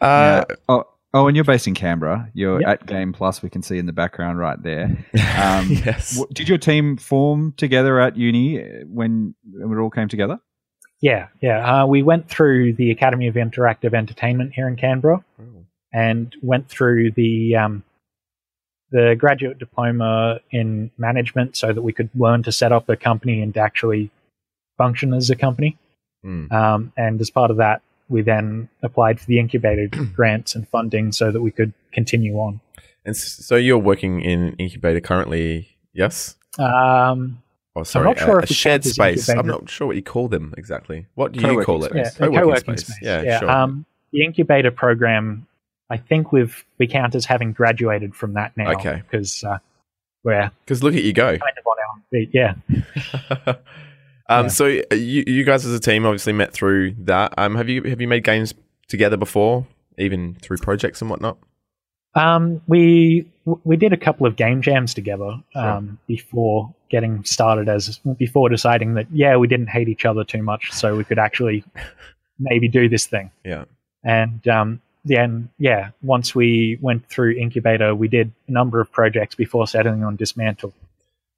Uh, 0.00 0.44
Yeah. 0.48 0.56
Oh, 0.68 0.84
oh, 1.14 1.26
and 1.26 1.36
you're 1.36 1.44
based 1.44 1.66
in 1.66 1.74
Canberra. 1.74 2.30
You're 2.34 2.60
Yep. 2.60 2.68
at 2.68 2.86
Game 2.86 3.12
Plus. 3.12 3.42
We 3.42 3.50
can 3.50 3.62
see 3.62 3.78
in 3.78 3.86
the 3.86 3.92
background 3.92 4.38
right 4.38 4.62
there. 4.62 5.04
Um, 5.38 5.70
yes. 5.70 6.20
Did 6.32 6.48
your 6.48 6.58
team 6.58 6.96
form 6.96 7.52
together 7.56 8.00
at 8.00 8.16
uni 8.16 8.60
uh, 8.60 8.64
when, 8.86 9.36
it 9.54 9.78
all 9.78 9.88
came 9.88 10.08
together? 10.08 10.40
Yeah, 11.00 11.28
yeah. 11.40 11.82
Uh, 11.82 11.86
we 11.86 12.02
went 12.02 12.28
through 12.28 12.72
the 12.72 12.90
Academy 12.90 13.28
of 13.28 13.36
Interactive 13.36 13.94
Entertainment 13.94 14.52
here 14.52 14.66
in 14.66 14.74
Canberra, 14.74 15.24
and 15.92 16.34
went 16.42 16.68
through 16.68 17.12
the 17.12 17.54
um, 17.54 17.84
the 18.90 19.14
graduate 19.16 19.58
diploma 19.60 20.40
in 20.50 20.90
management, 20.98 21.56
so 21.56 21.72
that 21.72 21.82
we 21.82 21.92
could 21.92 22.10
learn 22.16 22.42
to 22.42 22.50
set 22.50 22.72
up 22.72 22.88
a 22.88 22.96
company 22.96 23.40
and 23.42 23.56
actually 23.56 24.10
function 24.76 25.14
as 25.14 25.30
a 25.30 25.36
company. 25.36 25.78
Mm. 26.24 26.50
Um, 26.50 26.92
and 26.96 27.20
as 27.20 27.30
part 27.30 27.52
of 27.52 27.58
that, 27.58 27.80
we 28.08 28.22
then 28.22 28.68
applied 28.82 29.20
for 29.20 29.26
the 29.26 29.38
incubator 29.38 29.88
grants 30.14 30.54
and 30.54 30.68
funding 30.68 31.12
so 31.12 31.30
that 31.30 31.40
we 31.42 31.50
could 31.50 31.72
continue 31.92 32.36
on. 32.36 32.60
And 33.04 33.16
so 33.16 33.56
you're 33.56 33.78
working 33.78 34.20
in 34.20 34.54
incubator 34.54 35.00
currently, 35.00 35.68
yes? 35.92 36.36
Um, 36.58 37.42
Oh, 37.76 37.84
sorry, 37.84 38.06
not 38.06 38.18
sure 38.18 38.40
a, 38.40 38.42
if 38.42 38.50
a 38.50 38.54
shared 38.54 38.82
count 38.82 38.86
as 38.86 38.94
space. 38.94 39.28
I'm 39.28 39.46
not 39.46 39.70
sure 39.70 39.86
what 39.86 39.94
you 39.94 40.02
call 40.02 40.26
them 40.26 40.52
exactly. 40.58 41.06
What 41.14 41.30
do 41.30 41.38
you 41.40 41.46
Co-working 41.46 41.64
call 41.64 41.84
it? 41.84 41.90
space. 41.90 42.06
yeah, 42.06 42.10
Co-working 42.26 42.40
co-working 42.40 42.76
space. 42.76 42.98
Yeah, 43.02 43.38
sure. 43.38 43.48
Um, 43.50 43.86
the 44.10 44.24
incubator 44.24 44.72
program, 44.72 45.46
I 45.88 45.96
think 45.96 46.32
we've 46.32 46.64
we 46.78 46.88
count 46.88 47.14
as 47.14 47.24
having 47.24 47.52
graduated 47.52 48.16
from 48.16 48.32
that 48.34 48.56
now. 48.56 48.72
Okay. 48.72 49.02
because 49.08 49.44
uh, 49.44 49.58
we're 50.24 50.50
Because 50.64 50.82
look 50.82 50.94
at 50.94 51.04
you 51.04 51.12
go. 51.12 51.38
kind 51.38 51.40
of 51.56 51.66
on 51.66 51.76
our 51.88 52.02
feet. 52.10 52.30
Yeah, 52.32 52.54
um, 54.28 54.46
Yeah. 54.46 54.48
So 54.48 54.66
uh, 54.66 54.94
you, 54.94 55.24
you 55.26 55.44
guys 55.44 55.64
as 55.64 55.74
a 55.74 55.80
team 55.80 56.06
obviously 56.06 56.32
met 56.32 56.52
through 56.52 56.94
that. 57.00 57.34
Um, 57.36 57.54
have 57.56 57.68
you 57.68 57.82
have 57.84 58.00
you 58.00 58.08
made 58.08 58.24
games 58.24 58.54
together 58.88 59.16
before, 59.16 59.66
even 59.98 60.36
through 60.42 60.58
projects 60.58 61.00
and 61.00 61.10
whatnot? 61.10 61.38
um, 62.14 62.60
we 62.66 63.26
we 63.64 63.76
did 63.76 63.92
a 63.92 63.96
couple 63.96 64.26
of 64.26 64.36
game 64.36 64.60
jams 64.60 64.92
together 64.92 65.40
um, 65.54 65.98
before 66.06 66.74
getting 66.90 67.24
started. 67.24 67.68
As 67.68 68.00
before 68.16 68.48
deciding 68.48 68.94
that 68.94 69.06
yeah, 69.12 69.36
we 69.36 69.46
didn't 69.46 69.68
hate 69.68 69.88
each 69.88 70.04
other 70.04 70.24
too 70.24 70.42
much, 70.42 70.72
so 70.72 70.96
we 70.96 71.04
could 71.04 71.18
actually 71.18 71.64
maybe 72.38 72.68
do 72.68 72.88
this 72.88 73.06
thing. 73.06 73.30
Yeah. 73.44 73.64
And 74.04 74.46
um, 74.48 74.80
then, 75.04 75.50
yeah, 75.58 75.90
once 76.02 76.34
we 76.34 76.78
went 76.80 77.08
through 77.08 77.32
Incubator, 77.32 77.94
we 77.94 78.08
did 78.08 78.32
a 78.46 78.52
number 78.52 78.80
of 78.80 78.90
projects 78.90 79.34
before 79.34 79.66
settling 79.66 80.04
on 80.04 80.16
Dismantle. 80.16 80.72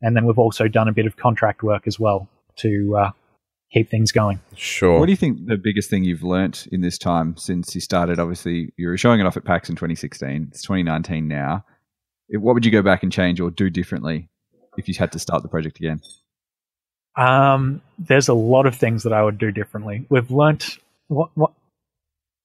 And 0.03 0.16
then 0.16 0.24
we've 0.24 0.38
also 0.38 0.68
done 0.68 0.88
a 0.88 0.92
bit 0.92 1.07
of 1.07 1.16
contract 1.16 1.62
work 1.62 1.87
as 1.87 1.98
well 1.98 2.29
to 2.57 2.97
uh, 2.97 3.11
keep 3.73 3.89
things 3.91 4.13
going. 4.13 4.41
Sure. 4.57 4.99
What 4.99 5.07
do 5.07 5.13
you 5.13 5.17
think 5.17 5.47
the 5.47 5.57
biggest 5.57 5.91
thing 5.91 6.05
you've 6.05 6.23
learnt 6.23 6.67
in 6.73 6.81
this 6.81 6.99
time 6.99 7.37
since 7.37 7.75
you 7.75 7.81
started? 7.81 8.19
Obviously, 8.19 8.73
you 8.77 8.89
were 8.89 8.97
showing 8.97 9.21
it 9.21 9.27
off 9.27 9.37
at 9.37 9.45
PAX 9.45 9.69
in 9.69 9.77
2016. 9.77 10.49
It's 10.51 10.63
2019 10.63 11.29
now. 11.29 11.65
It- 12.29 12.39
What 12.39 12.55
would 12.55 12.65
you 12.65 12.71
go 12.73 12.83
back 12.83 13.03
and 13.03 13.11
change 13.13 13.41
or 13.41 13.51
do 13.51 13.71
differently 13.71 14.29
if 14.77 14.89
you 14.89 14.95
had 14.99 15.13
to 15.13 15.19
start 15.19 15.43
the 15.43 15.49
project 15.49 15.79
again? 15.79 16.01
Um, 17.17 17.83
there's 17.99 18.29
a 18.29 18.35
lot 18.35 18.67
of 18.67 18.77
things 18.77 19.03
that 19.03 19.13
I 19.13 19.23
would 19.23 19.39
do 19.39 19.51
differently. 19.51 20.07
We've 20.09 20.31
learnt 20.31 20.79
what, 21.09 21.31
what 21.35 21.53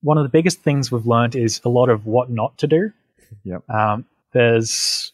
one 0.02 0.18
of 0.18 0.24
the 0.24 0.30
biggest 0.30 0.62
things 0.62 0.92
we've 0.92 1.06
learnt 1.06 1.36
is 1.36 1.62
a 1.64 1.70
lot 1.70 1.90
of 1.90 2.06
what 2.06 2.30
not 2.30 2.58
to 2.60 2.68
do. 2.68 2.92
Yep. 3.44 3.70
Um, 3.70 4.06
there's 4.34 5.14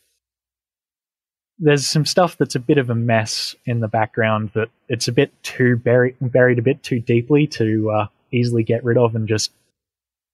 there's 1.62 1.86
some 1.86 2.06
stuff 2.06 2.38
that's 2.38 2.56
a 2.56 2.60
bit 2.60 2.80
of 2.80 2.90
a 2.90 2.96
mess 2.96 3.56
in 3.66 3.80
the 3.80 3.88
background 3.88 4.50
that 4.56 4.70
it's 4.90 5.08
a 5.08 5.12
bit 5.12 5.32
too 5.44 5.78
buried 5.78 6.16
buried 6.20 6.58
a 6.58 6.64
bit 6.64 6.82
too 6.82 7.00
deeply 7.00 7.46
to 7.46 7.90
uh, 7.92 8.08
easily 8.32 8.64
get 8.64 8.84
rid 8.84 8.98
of 8.98 9.16
and 9.16 9.28
just 9.28 9.52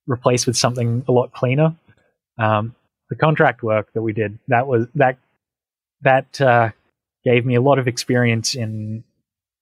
replace 0.08 0.48
with 0.48 0.56
something 0.56 1.04
a 1.08 1.12
lot 1.12 1.34
cleaner. 1.34 1.76
Um, 2.40 2.74
the 3.10 3.18
contract 3.18 3.62
work 3.62 3.92
that 3.94 4.02
we 4.02 4.14
did 4.14 4.40
that 4.48 4.68
was 4.68 4.88
that 4.96 5.18
that 6.02 6.40
uh, 6.40 6.70
gave 7.26 7.46
me 7.46 7.56
a 7.56 7.62
lot 7.62 7.78
of 7.78 7.90
experience 7.90 8.56
in 8.56 9.04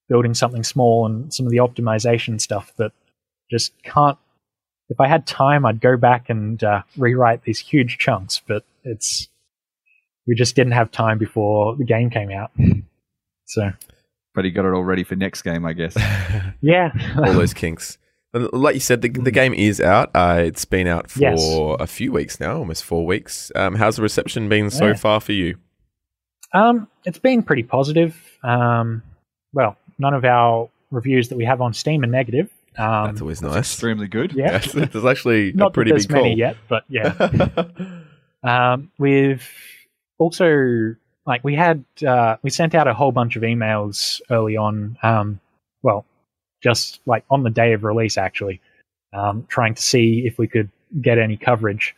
building 0.07 0.35
something 0.35 0.63
small 0.63 1.07
and 1.07 1.33
some 1.33 1.47
of 1.47 1.51
the 1.51 1.57
optimization 1.57 2.39
stuff 2.39 2.71
that 2.77 2.91
just 3.49 3.73
can't. 3.81 4.19
If 4.89 4.99
I 4.99 5.07
had 5.07 5.25
time, 5.25 5.65
I'd 5.65 5.81
go 5.81 5.97
back 5.97 6.29
and 6.29 6.63
uh, 6.63 6.83
rewrite 6.95 7.41
these 7.41 7.57
huge 7.57 7.97
chunks, 7.97 8.39
but 8.45 8.63
it's 8.83 9.29
we 10.27 10.35
just 10.35 10.55
didn't 10.55 10.73
have 10.73 10.91
time 10.91 11.17
before 11.17 11.75
the 11.75 11.83
game 11.85 12.09
came 12.09 12.31
out. 12.31 12.51
So 13.47 13.69
But 14.33 14.43
he 14.45 14.49
got 14.49 14.65
it 14.65 14.73
all 14.73 14.83
ready 14.83 15.03
for 15.03 15.15
next 15.15 15.43
game, 15.43 15.65
I 15.67 15.73
guess. 15.73 15.95
yeah, 16.61 16.91
All 17.17 17.31
those 17.33 17.53
kinks. 17.53 17.99
Like 18.33 18.73
you 18.73 18.79
said, 18.81 19.01
the, 19.03 19.09
the 19.09 19.29
game 19.31 19.53
is 19.53 19.79
out. 19.79 20.09
Uh, 20.15 20.41
it's 20.43 20.65
been 20.65 20.87
out 20.87 21.11
for 21.11 21.19
Yes. 21.19 21.41
a 21.79 21.85
few 21.87 22.11
weeks 22.11 22.39
now, 22.39 22.57
almost 22.57 22.83
four 22.83 23.05
weeks. 23.05 23.51
Um, 23.55 23.75
how's 23.75 23.97
the 23.97 24.01
reception 24.01 24.49
been 24.49 24.71
so 24.71 24.87
Yeah. 24.87 24.93
far 24.95 25.21
for 25.21 25.31
you? 25.31 25.57
Um, 26.53 26.87
it's 27.05 27.19
been 27.19 27.43
pretty 27.43 27.61
positive. 27.63 28.19
Um, 28.43 29.03
well, 29.53 29.77
none 29.99 30.15
of 30.15 30.25
our 30.25 30.67
reviews 30.91 31.29
that 31.29 31.37
we 31.37 31.45
have 31.45 31.61
on 31.61 31.73
Steam 31.73 32.03
are 32.03 32.07
negative. 32.07 32.49
Um, 32.77 33.05
That's 33.05 33.21
always 33.21 33.41
nice. 33.43 33.57
Extremely 33.57 34.07
good. 34.07 34.33
yeah, 34.33 34.53
Yes, 34.53 34.71
there's 34.73 35.05
actually 35.05 35.51
a 35.51 35.53
not 35.53 35.67
that 35.67 35.73
pretty 35.75 35.91
there's 35.91 36.07
big 36.07 36.15
call. 36.15 36.23
many 36.23 36.35
yet, 36.35 36.57
but 36.67 36.83
yeah. 36.89 37.13
Um, 38.43 38.91
we've 38.97 39.47
also 40.17 40.95
like 41.25 41.43
we 41.43 41.55
had 41.55 41.83
uh, 42.05 42.37
we 42.43 42.49
sent 42.49 42.75
out 42.75 42.87
a 42.87 42.93
whole 42.93 43.11
bunch 43.11 43.35
of 43.35 43.43
emails 43.43 44.21
early 44.29 44.57
on. 44.57 44.97
Um, 45.03 45.39
well, 45.81 46.05
just 46.61 46.99
like 47.05 47.23
on 47.29 47.43
the 47.43 47.49
day 47.49 47.73
of 47.73 47.83
release, 47.83 48.17
actually, 48.17 48.61
um, 49.13 49.45
trying 49.49 49.75
to 49.75 49.81
see 49.81 50.25
if 50.25 50.37
we 50.37 50.47
could 50.47 50.69
get 51.01 51.17
any 51.17 51.37
coverage. 51.37 51.95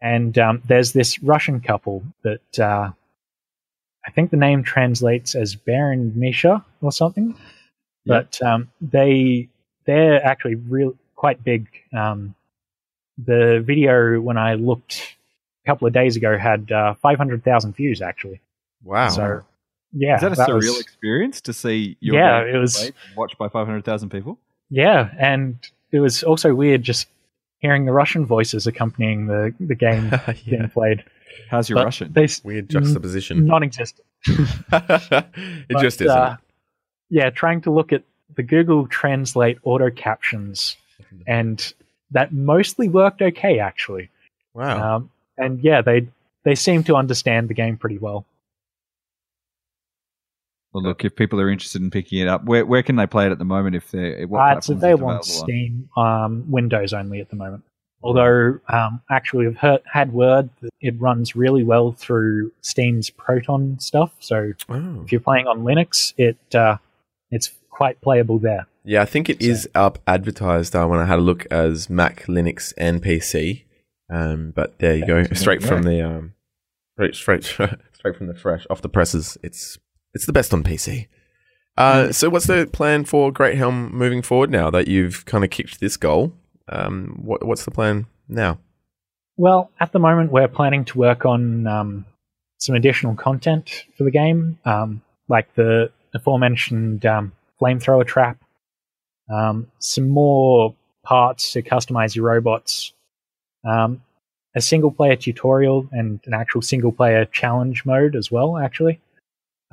And 0.00 0.38
um, 0.38 0.62
there's 0.66 0.92
this 0.92 1.22
Russian 1.22 1.60
couple 1.60 2.02
that 2.22 2.58
uh, 2.58 2.90
I 4.06 4.10
think 4.12 4.30
the 4.30 4.36
name 4.36 4.62
translates 4.62 5.34
as 5.34 5.54
Baron 5.54 6.12
Misha 6.16 6.64
or 6.80 6.90
something, 6.90 7.36
but 8.06 8.40
um, 8.42 8.70
they 8.80 9.48
they're 9.84 10.24
actually 10.24 10.54
real 10.54 10.94
quite 11.16 11.44
big. 11.44 11.68
Um, 11.96 12.34
the 13.18 13.62
video 13.64 14.20
when 14.20 14.38
I 14.38 14.54
looked 14.54 15.16
couple 15.66 15.86
of 15.86 15.92
days 15.92 16.16
ago 16.16 16.36
had 16.38 16.70
uh, 16.72 16.94
500,000 16.94 17.74
views 17.76 18.00
actually. 18.02 18.40
Wow. 18.84 19.08
So 19.08 19.42
yeah, 19.92 20.16
Is 20.16 20.20
that 20.22 20.32
a 20.32 20.34
that 20.36 20.48
surreal 20.48 20.54
was- 20.68 20.80
experience 20.80 21.40
to 21.42 21.52
see 21.52 21.96
your 22.00 22.14
Yeah, 22.16 22.42
it 22.44 22.56
was- 22.58 22.92
watched 23.16 23.36
by 23.38 23.48
500,000 23.48 24.08
people? 24.10 24.38
Yeah, 24.70 25.10
and 25.18 25.58
it 25.92 25.98
was 26.00 26.22
also 26.22 26.54
weird 26.54 26.82
just 26.84 27.08
hearing 27.58 27.84
the 27.84 27.92
Russian 27.92 28.24
voices 28.24 28.66
accompanying 28.66 29.26
the 29.26 29.52
the 29.60 29.74
game 29.74 30.08
yeah. 30.12 30.32
being 30.48 30.70
played. 30.70 31.04
How's 31.50 31.68
your 31.68 31.76
But 31.78 31.84
Russian? 31.86 32.12
They 32.12 32.28
Weird 32.44 32.70
juxtaposition. 32.70 33.46
non-existent. 33.46 34.06
it 34.28 34.62
But, 34.70 35.82
just 35.82 36.00
isn't. 36.00 36.08
uh, 36.16 36.36
yeah, 37.08 37.30
trying 37.30 37.60
to 37.62 37.70
look 37.70 37.92
at 37.92 38.02
the 38.36 38.42
Google 38.44 38.86
Translate 38.86 39.58
auto 39.64 39.90
captions, 39.90 40.76
and 41.26 41.72
that 42.12 42.32
mostly 42.32 42.88
worked 42.88 43.20
okay 43.22 43.58
actually. 43.58 44.08
wow. 44.54 44.96
Um, 44.96 45.10
and 45.40 45.60
yeah, 45.62 45.82
they 45.82 46.08
they 46.44 46.54
seem 46.54 46.84
to 46.84 46.96
understand 46.96 47.48
the 47.48 47.54
game 47.54 47.76
pretty 47.76 47.98
well. 47.98 48.24
well, 50.72 50.84
look, 50.84 51.04
if 51.04 51.16
people 51.16 51.40
are 51.40 51.50
interested 51.50 51.82
in 51.82 51.90
picking 51.90 52.20
it 52.20 52.28
up, 52.28 52.44
where 52.44 52.64
where 52.64 52.82
can 52.82 52.96
they 52.96 53.06
play 53.06 53.26
it 53.26 53.32
at 53.32 53.38
the 53.38 53.44
moment? 53.44 53.74
If 53.74 53.90
they're 53.90 54.26
what 54.28 54.38
Uh, 54.40 54.56
it's 54.56 54.66
platforms 54.66 54.68
is 54.68 54.70
it 54.70 54.76
available 54.76 55.08
on 55.08 55.16
on? 55.16 55.22
Steam, 55.24 55.88
um, 55.96 56.44
Windows 56.50 56.92
only 56.92 57.20
at 57.20 57.28
the 57.30 57.36
moment. 57.36 57.64
Although, 58.02 58.58
um, 58.72 59.02
actually, 59.10 59.46
I've 59.46 59.58
heard, 59.58 59.82
had 59.84 60.12
word 60.14 60.48
that 60.62 60.70
it 60.80 60.98
runs 60.98 61.36
really 61.36 61.62
well 61.62 61.92
through 61.92 62.50
Steam's 62.62 63.10
Proton 63.10 63.78
stuff. 63.78 64.12
So 64.20 64.52
Oh. 64.70 65.02
if 65.04 65.12
you're 65.12 65.20
playing 65.20 65.46
on 65.46 65.64
Linux, 65.64 66.14
it 66.16 66.38
uh, 66.54 66.78
it's 67.30 67.50
quite 67.68 68.00
playable 68.00 68.38
there. 68.38 68.66
Yeah, 68.84 69.02
I 69.02 69.04
think 69.04 69.28
it 69.28 69.42
is 69.42 69.68
up 69.74 69.98
advertised 70.06 70.74
uh, 70.74 70.86
when 70.86 70.98
I 71.00 71.04
had 71.04 71.18
a 71.18 71.22
look 71.22 71.46
as 71.50 71.90
Mac, 71.90 72.24
Linux, 72.26 72.72
and 72.78 73.02
PC. 73.02 73.64
Um, 74.10 74.52
but 74.54 74.78
there 74.78 74.96
you 74.96 75.06
go, 75.06 75.24
straight 75.34 75.62
from 75.62 75.84
the 75.84 76.02
um, 76.02 76.34
straight 76.94 77.14
straight 77.14 77.44
straight 77.92 78.16
from 78.16 78.26
the 78.26 78.34
fresh 78.34 78.66
off 78.68 78.82
the 78.82 78.88
presses. 78.88 79.38
It's 79.42 79.78
it's 80.14 80.26
the 80.26 80.32
best 80.32 80.52
on 80.52 80.62
PC. 80.62 81.06
Uh, 81.76 82.12
so 82.12 82.28
what's 82.28 82.46
the 82.46 82.68
plan 82.70 83.04
for 83.04 83.32
Great 83.32 83.56
Helm 83.56 83.94
moving 83.96 84.22
forward 84.22 84.50
now 84.50 84.68
that 84.70 84.88
you've 84.88 85.24
kind 85.24 85.44
of 85.44 85.50
kicked 85.50 85.80
this 85.80 85.96
goal? 85.96 86.32
Um, 86.68 87.20
what 87.22 87.44
what's 87.46 87.64
the 87.64 87.70
plan 87.70 88.06
now? 88.28 88.58
Well, 89.36 89.70
at 89.80 89.92
the 89.92 89.98
moment, 89.98 90.32
we're 90.32 90.48
planning 90.48 90.84
to 90.86 90.98
work 90.98 91.24
on 91.24 91.66
um, 91.66 92.04
some 92.58 92.74
additional 92.74 93.14
content 93.14 93.86
for 93.96 94.04
the 94.04 94.10
game, 94.10 94.58
um, 94.66 95.00
like 95.28 95.54
the 95.54 95.90
aforementioned 96.14 97.06
um, 97.06 97.32
flamethrower 97.60 98.06
trap, 98.06 98.38
um, 99.32 99.68
some 99.78 100.08
more 100.08 100.74
parts 101.04 101.52
to 101.52 101.62
customize 101.62 102.14
your 102.14 102.26
robots, 102.26 102.92
um, 103.64 104.02
a 104.54 104.60
single 104.60 104.90
player 104.90 105.16
tutorial, 105.16 105.88
and 105.92 106.20
an 106.26 106.34
actual 106.34 106.62
single 106.62 106.92
player 106.92 107.24
challenge 107.24 107.84
mode 107.84 108.16
as 108.16 108.30
well, 108.30 108.58
actually. 108.58 109.00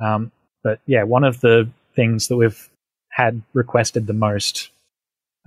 Um, 0.00 0.30
but 0.62 0.80
yeah, 0.86 1.02
one 1.02 1.24
of 1.24 1.40
the 1.40 1.68
things 1.96 2.28
that 2.28 2.36
we've 2.36 2.70
had 3.10 3.42
requested 3.54 4.06
the 4.06 4.12
most 4.12 4.70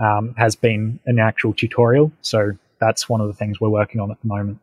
um, 0.04 0.36
has 0.38 0.56
been 0.56 1.00
an 1.06 1.20
actual 1.20 1.54
tutorial. 1.54 2.12
So 2.22 2.58
that's 2.80 3.08
one 3.08 3.22
of 3.22 3.28
the 3.28 3.34
things 3.34 3.62
we're 3.62 3.70
working 3.70 4.02
on 4.02 4.12
at 4.12 4.20
the 4.22 4.28
moment. 4.28 4.60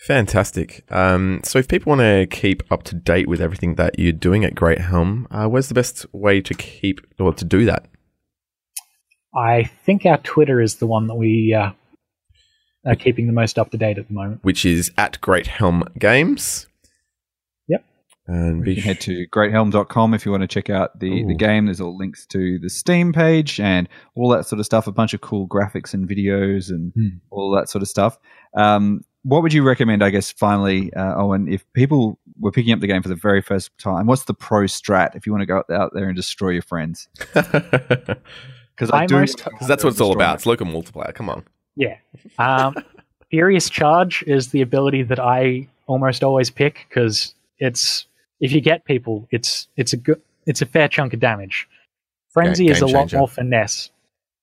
Fantastic. 0.00 0.84
Um, 0.92 1.40
so 1.42 1.58
if 1.58 1.66
people 1.66 1.90
want 1.90 2.00
to 2.00 2.26
keep 2.30 2.62
up 2.70 2.84
to 2.84 2.94
date 2.94 3.28
with 3.28 3.40
everything 3.40 3.74
that 3.76 3.98
you're 3.98 4.12
doing 4.12 4.44
at 4.44 4.54
Great 4.54 4.78
Helm, 4.78 5.26
uh, 5.30 5.46
where's 5.48 5.68
the 5.68 5.74
best 5.74 6.06
way 6.12 6.40
to 6.40 6.54
keep 6.54 7.00
or 7.18 7.32
to 7.34 7.44
do 7.44 7.64
that? 7.64 7.86
I 9.34 9.64
think 9.64 10.06
our 10.06 10.18
Twitter 10.18 10.60
is 10.60 10.76
the 10.76 10.86
one 10.86 11.06
that 11.08 11.14
we 11.14 11.54
uh, 11.54 11.70
are 12.86 12.96
keeping 12.96 13.26
the 13.26 13.32
most 13.32 13.58
up 13.58 13.70
to 13.70 13.76
date 13.76 13.98
at 13.98 14.08
the 14.08 14.14
moment. 14.14 14.40
Which 14.42 14.64
is 14.64 14.90
at 14.96 15.20
Great 15.20 15.46
Helm 15.46 15.84
Games. 15.98 16.66
Yep. 17.68 17.84
And 18.26 18.58
You 18.58 18.64
be 18.64 18.74
can 18.76 18.84
head 18.84 19.00
to 19.02 19.26
greathelm.com 19.28 20.14
if 20.14 20.24
you 20.24 20.30
want 20.32 20.42
to 20.42 20.48
check 20.48 20.70
out 20.70 20.98
the, 20.98 21.24
the 21.24 21.34
game. 21.34 21.66
There's 21.66 21.80
all 21.80 21.96
links 21.96 22.26
to 22.26 22.58
the 22.58 22.70
Steam 22.70 23.12
page 23.12 23.60
and 23.60 23.88
all 24.14 24.28
that 24.30 24.46
sort 24.46 24.60
of 24.60 24.66
stuff, 24.66 24.86
a 24.86 24.92
bunch 24.92 25.12
of 25.14 25.20
cool 25.20 25.46
graphics 25.48 25.92
and 25.94 26.08
videos 26.08 26.70
and 26.70 26.92
Hmm. 26.94 27.08
all 27.30 27.50
that 27.56 27.68
sort 27.68 27.82
of 27.82 27.88
stuff. 27.88 28.18
Um, 28.56 29.02
what 29.24 29.42
would 29.42 29.52
you 29.52 29.62
recommend, 29.62 30.02
I 30.02 30.10
guess, 30.10 30.30
finally, 30.30 30.92
uh, 30.94 31.20
Owain, 31.20 31.48
if 31.52 31.70
people 31.74 32.18
were 32.40 32.52
picking 32.52 32.72
up 32.72 32.80
the 32.80 32.86
game 32.86 33.02
for 33.02 33.08
the 33.08 33.14
very 33.16 33.42
first 33.42 33.76
time? 33.78 34.06
What's 34.06 34.24
the 34.24 34.32
pro 34.34 34.62
strat 34.62 35.16
if 35.16 35.26
you 35.26 35.32
want 35.32 35.42
to 35.42 35.46
go 35.46 35.62
out 35.74 35.90
there 35.92 36.06
and 36.06 36.16
destroy 36.16 36.50
your 36.50 36.62
friends? 36.62 37.08
Because 38.78 38.90
I 38.90 39.02
I 39.02 39.06
do. 39.06 39.20
Because 39.20 39.66
that's 39.66 39.82
what 39.82 39.90
it's 39.90 40.00
all 40.00 40.12
about. 40.12 40.36
It's 40.36 40.46
local 40.46 40.66
multiplayer. 40.66 41.12
Come 41.14 41.28
on. 41.28 41.44
Yeah. 41.76 41.96
Um, 42.38 42.76
Furious 43.30 43.68
Charge 43.68 44.22
is 44.26 44.48
the 44.52 44.60
ability 44.62 45.02
that 45.04 45.18
I 45.18 45.66
almost 45.86 46.22
always 46.22 46.50
pick 46.50 46.86
because 46.88 47.34
it's 47.58 48.06
if 48.40 48.52
you 48.52 48.60
get 48.60 48.84
people, 48.84 49.26
it's 49.30 49.68
it's 49.76 49.92
a 49.92 49.96
good 49.96 50.20
it's 50.46 50.62
a 50.62 50.66
fair 50.66 50.88
chunk 50.88 51.12
of 51.12 51.20
damage. 51.20 51.68
Frenzy 52.30 52.66
Game- 52.66 52.72
is 52.72 52.82
a 52.82 52.86
game 52.86 52.94
lot 52.94 53.12
more 53.12 53.28
finesse 53.28 53.90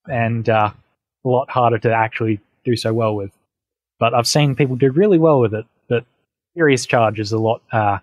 and 0.08 0.48
uh, 0.48 0.70
a 1.24 1.28
lot 1.28 1.48
harder 1.50 1.78
to 1.78 1.92
actually 1.92 2.38
do 2.64 2.76
so 2.76 2.92
well 2.92 3.16
with. 3.16 3.30
But 3.98 4.12
I've 4.12 4.26
seen 4.26 4.54
people 4.54 4.76
do 4.76 4.90
really 4.90 5.18
well 5.18 5.40
with 5.40 5.54
it. 5.54 5.64
But 5.88 6.04
Furious 6.52 6.84
Charge 6.84 7.18
is 7.20 7.32
a 7.32 7.38
lot 7.38 7.62
uh, 7.72 7.98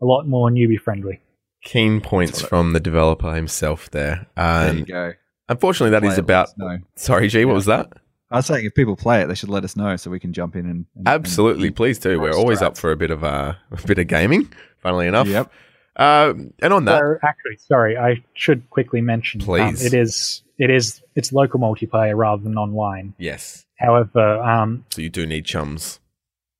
a 0.00 0.04
lot 0.04 0.26
more 0.28 0.48
newbie 0.50 0.80
friendly. 0.80 1.20
Keen 1.64 2.00
points 2.00 2.40
from 2.40 2.72
the 2.72 2.80
developer 2.80 3.34
himself 3.34 3.90
there. 3.90 4.26
There 4.36 4.72
you 4.72 4.78
Um, 4.80 4.84
go. 4.84 5.12
Unfortunately, 5.48 5.90
that 5.98 6.04
is 6.04 6.14
it, 6.18 6.20
about. 6.20 6.48
us. 6.60 6.80
Sorry, 6.96 7.28
G, 7.28 7.44
what 7.44 7.52
Yeah. 7.52 7.54
was 7.54 7.66
that? 7.66 7.92
I 8.30 8.36
was 8.36 8.46
saying 8.46 8.64
if 8.66 8.74
people 8.74 8.96
play 8.96 9.22
it, 9.22 9.26
they 9.28 9.34
should 9.36 9.48
let 9.48 9.62
us 9.64 9.76
know 9.76 9.94
so 9.96 10.10
we 10.10 10.18
can 10.18 10.32
jump 10.32 10.56
in 10.56 10.66
and, 10.66 10.86
and 10.96 11.06
Absolutely, 11.06 11.68
and- 11.68 11.76
please 11.76 11.98
do. 11.98 12.18
We're 12.20 12.34
always 12.34 12.60
up 12.60 12.76
for 12.76 12.90
a 12.90 12.96
bit 12.96 13.10
of 13.12 13.22
uh, 13.22 13.54
a 13.70 13.86
bit 13.86 13.98
of 13.98 14.08
gaming. 14.08 14.52
Funnily 14.82 15.06
enough. 15.06 15.28
Yep. 15.28 15.50
Uh, 15.96 16.34
and 16.60 16.72
on 16.74 16.84
that, 16.84 16.98
So 17.00 17.16
actually, 17.22 17.56
sorry, 17.56 17.96
I 17.96 18.22
should 18.34 18.68
quickly 18.70 19.00
mention. 19.00 19.40
um, 19.40 19.46
Please. 19.46 19.84
it 19.84 19.94
is 19.94 20.42
it 20.58 20.70
is 20.70 21.02
it's 21.14 21.32
local 21.32 21.58
multiplayer 21.60 22.16
rather 22.16 22.42
than 22.42 22.56
online. 22.58 23.14
yes. 23.18 23.64
However, 23.78 24.38
um, 24.42 24.84
So 24.90 25.02
you 25.02 25.08
do 25.10 25.24
need 25.26 25.44
chums. 25.44 26.00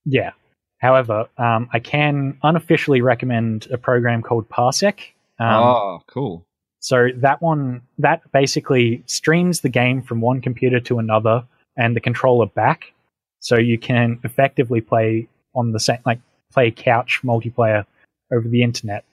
yeah. 0.05 0.31
However, 0.79 1.27
um, 1.39 1.69
I 1.73 1.79
can 1.81 2.39
unofficially 2.43 3.01
recommend 3.01 3.67
a 3.73 3.79
program 3.79 4.23
called 4.23 4.49
Parsec. 4.51 4.99
Um, 5.41 5.49
oh, 5.49 6.01
cool. 6.07 6.46
So 6.87 7.09
that 7.17 7.43
one 7.43 7.83
that 7.99 8.23
basically 8.31 9.03
streams 9.07 9.61
the 9.63 9.69
game 9.69 10.03
from 10.03 10.21
one 10.21 10.41
computer 10.41 10.79
to 10.79 11.01
another 11.01 11.45
and 11.77 11.97
the 11.97 12.01
controller 12.01 12.47
back, 12.47 12.93
so 13.41 13.57
you 13.59 13.77
can 13.77 14.21
effectively 14.23 14.81
play 14.81 15.27
on 15.57 15.73
the 15.73 15.81
same 15.81 15.99
like 16.07 16.21
play 16.53 16.71
couch 16.71 17.21
multiplayer 17.25 17.85
over 18.33 18.47
the 18.49 18.63
internet. 18.63 19.05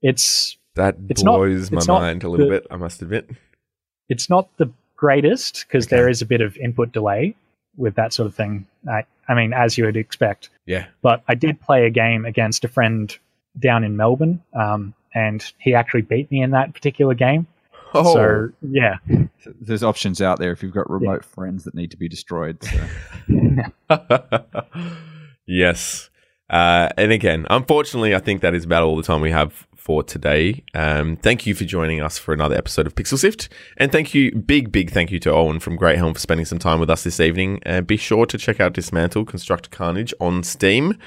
It's 0.00 0.56
That 0.74 0.96
It's 1.10 1.22
not- 1.22 1.36
blows 1.36 1.70
my 1.70 1.84
mind 1.86 2.24
a 2.24 2.30
little 2.30 2.46
the- 2.46 2.60
bit. 2.60 2.66
I 2.70 2.76
must 2.76 3.02
admit. 3.02 3.28
it's 4.08 4.30
not 4.30 4.48
the 4.56 4.70
greatest 4.96 5.66
because 5.68 5.86
Okay. 5.86 5.96
there 5.96 6.08
is 6.08 6.22
a 6.22 6.26
bit 6.26 6.40
of 6.40 6.56
input 6.56 6.92
delay 6.92 7.34
with 7.76 7.94
that 7.96 8.14
sort 8.14 8.26
of 8.26 8.34
thing. 8.34 8.66
I, 8.90 9.04
I 9.28 9.34
mean, 9.34 9.52
as 9.52 9.76
you 9.76 9.84
would 9.84 9.98
expect. 9.98 10.48
Yeah. 10.64 10.86
But 11.02 11.22
I 11.28 11.34
did 11.34 11.60
play 11.60 11.84
a 11.84 11.90
game 11.90 12.24
against 12.24 12.64
a 12.64 12.68
friend 12.68 13.14
down 13.58 13.84
in 13.84 13.96
Melbourne, 13.98 14.42
um, 14.54 14.94
and 15.14 15.52
he 15.58 15.74
actually 15.74 16.02
beat 16.02 16.30
me 16.30 16.42
in 16.42 16.50
that 16.50 16.74
particular 16.74 17.14
game. 17.14 17.46
Oh, 17.94 18.14
So 18.14 18.48
yeah, 18.62 18.96
There's 19.60 19.82
options 19.82 20.22
out 20.22 20.38
there 20.38 20.52
if 20.52 20.62
you've 20.62 20.72
got 20.72 20.88
remote 20.88 21.24
friends 21.24 21.64
that 21.64 21.74
need 21.74 21.90
to 21.90 21.96
be 21.96 22.08
destroyed. 22.08 22.58
So. 22.62 22.80
yes. 25.46 26.08
Uh, 26.48 26.88
and 26.96 27.12
again, 27.12 27.46
unfortunately, 27.50 28.14
I 28.14 28.18
think 28.18 28.42
that 28.42 28.54
is 28.54 28.64
about 28.64 28.82
all 28.82 28.96
the 28.96 29.02
time 29.02 29.20
we 29.20 29.30
have 29.30 29.66
for 29.76 30.02
today. 30.02 30.62
Um, 30.74 31.16
thank 31.16 31.44
you 31.46 31.54
for 31.54 31.64
joining 31.64 32.00
us 32.00 32.18
for 32.18 32.32
another 32.32 32.54
episode 32.54 32.86
of 32.86 32.94
Pixel 32.94 33.18
Sift. 33.18 33.48
And 33.78 33.90
thank 33.90 34.14
you, 34.14 34.32
big, 34.32 34.70
big 34.70 34.90
thank 34.90 35.10
you 35.10 35.18
to 35.20 35.32
Owain 35.32 35.58
from 35.58 35.76
Great 35.76 35.98
Helm 35.98 36.14
for 36.14 36.20
spending 36.20 36.46
some 36.46 36.58
time 36.58 36.78
with 36.78 36.88
us 36.88 37.04
this 37.04 37.20
evening. 37.20 37.60
Uh, 37.66 37.80
be 37.80 37.96
sure 37.96 38.24
to 38.26 38.38
check 38.38 38.60
out 38.60 38.74
Dismantle 38.74 39.24
Construct 39.24 39.70
Carnage 39.70 40.14
on 40.20 40.42
Steam. 40.42 40.98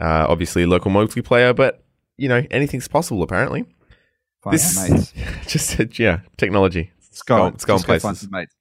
Uh, 0.00 0.26
obviously, 0.28 0.66
local 0.66 0.90
multiplayer, 0.90 1.54
but, 1.54 1.79
you 2.20 2.28
know, 2.28 2.46
anything's 2.50 2.86
possible 2.86 3.22
apparently. 3.22 3.64
Find 4.42 4.54
This- 4.54 4.90
mates. 4.90 5.12
Just 5.46 5.70
said 5.70 5.98
yeah, 5.98 6.20
technology. 6.36 6.90
It's 7.08 7.22
gone. 7.22 7.54
It's 7.54 7.64
gone 7.64 7.80
places. 7.80 8.20
some 8.20 8.30
mates. 8.30 8.54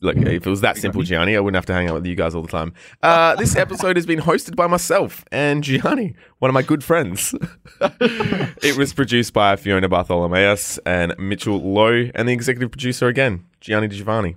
Look, 0.00 0.16
if 0.16 0.44
it 0.44 0.50
was 0.50 0.62
that 0.62 0.76
simple, 0.78 1.02
Gianni, 1.02 1.36
I 1.36 1.40
wouldn't 1.40 1.54
have 1.54 1.66
to 1.66 1.72
hang 1.72 1.88
out 1.88 1.94
with 1.94 2.06
you 2.06 2.16
guys 2.16 2.34
all 2.34 2.42
the 2.42 2.48
time. 2.48 2.72
Uh, 3.04 3.36
this 3.36 3.54
episode 3.54 3.96
has 3.96 4.04
been 4.04 4.18
hosted 4.18 4.56
by 4.56 4.66
myself 4.66 5.24
and 5.30 5.62
Gianni, 5.62 6.16
one 6.40 6.48
of 6.48 6.54
my 6.54 6.62
good 6.62 6.82
friends. 6.82 7.36
it 7.80 8.76
was 8.76 8.92
produced 8.92 9.32
by 9.32 9.54
Fiona 9.54 9.88
Bartholomaeus 9.88 10.78
and 10.84 11.14
Mitchell 11.18 11.60
Loh, 11.60 12.10
and 12.16 12.28
the 12.28 12.32
executive 12.32 12.72
producer 12.72 13.06
again, 13.06 13.44
Gianni 13.60 13.86
Di 13.86 13.96
Giovanni. 13.96 14.34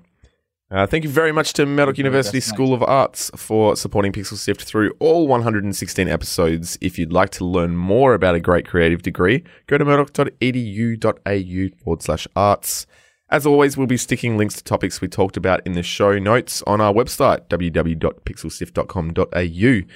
Uh, 0.71 0.87
thank 0.87 1.03
you 1.03 1.09
very 1.09 1.31
much 1.31 1.53
to 1.53 1.63
Murdoch 1.65 1.97
University. 1.97 2.39
School 2.39 2.73
of 2.73 2.81
Arts 2.81 3.29
for 3.35 3.75
supporting 3.75 4.11
Pixel 4.11 4.35
Sift 4.35 4.63
through 4.63 4.93
all 4.99 5.27
116 5.27 6.07
episodes. 6.07 6.75
If 6.81 6.97
you'd 6.97 7.13
like 7.13 7.29
to 7.31 7.45
learn 7.45 7.77
more 7.77 8.15
about 8.15 8.33
a 8.33 8.39
great 8.39 8.67
creative 8.67 9.03
degree, 9.03 9.43
go 9.67 9.77
to 9.77 9.85
murdoch.edu.au 9.85 11.77
forward 11.83 12.01
slash 12.01 12.27
arts. 12.35 12.87
As 13.29 13.45
always, 13.45 13.77
we'll 13.77 13.85
be 13.85 13.97
sticking 13.97 14.37
links 14.37 14.55
to 14.55 14.63
topics 14.63 15.01
we 15.01 15.07
talked 15.07 15.37
about 15.37 15.61
in 15.67 15.73
the 15.73 15.83
show 15.83 16.17
notes 16.17 16.63
on 16.65 16.81
our 16.81 16.93
website, 16.93 17.47
www.pixelsift.com.au. 17.47 19.87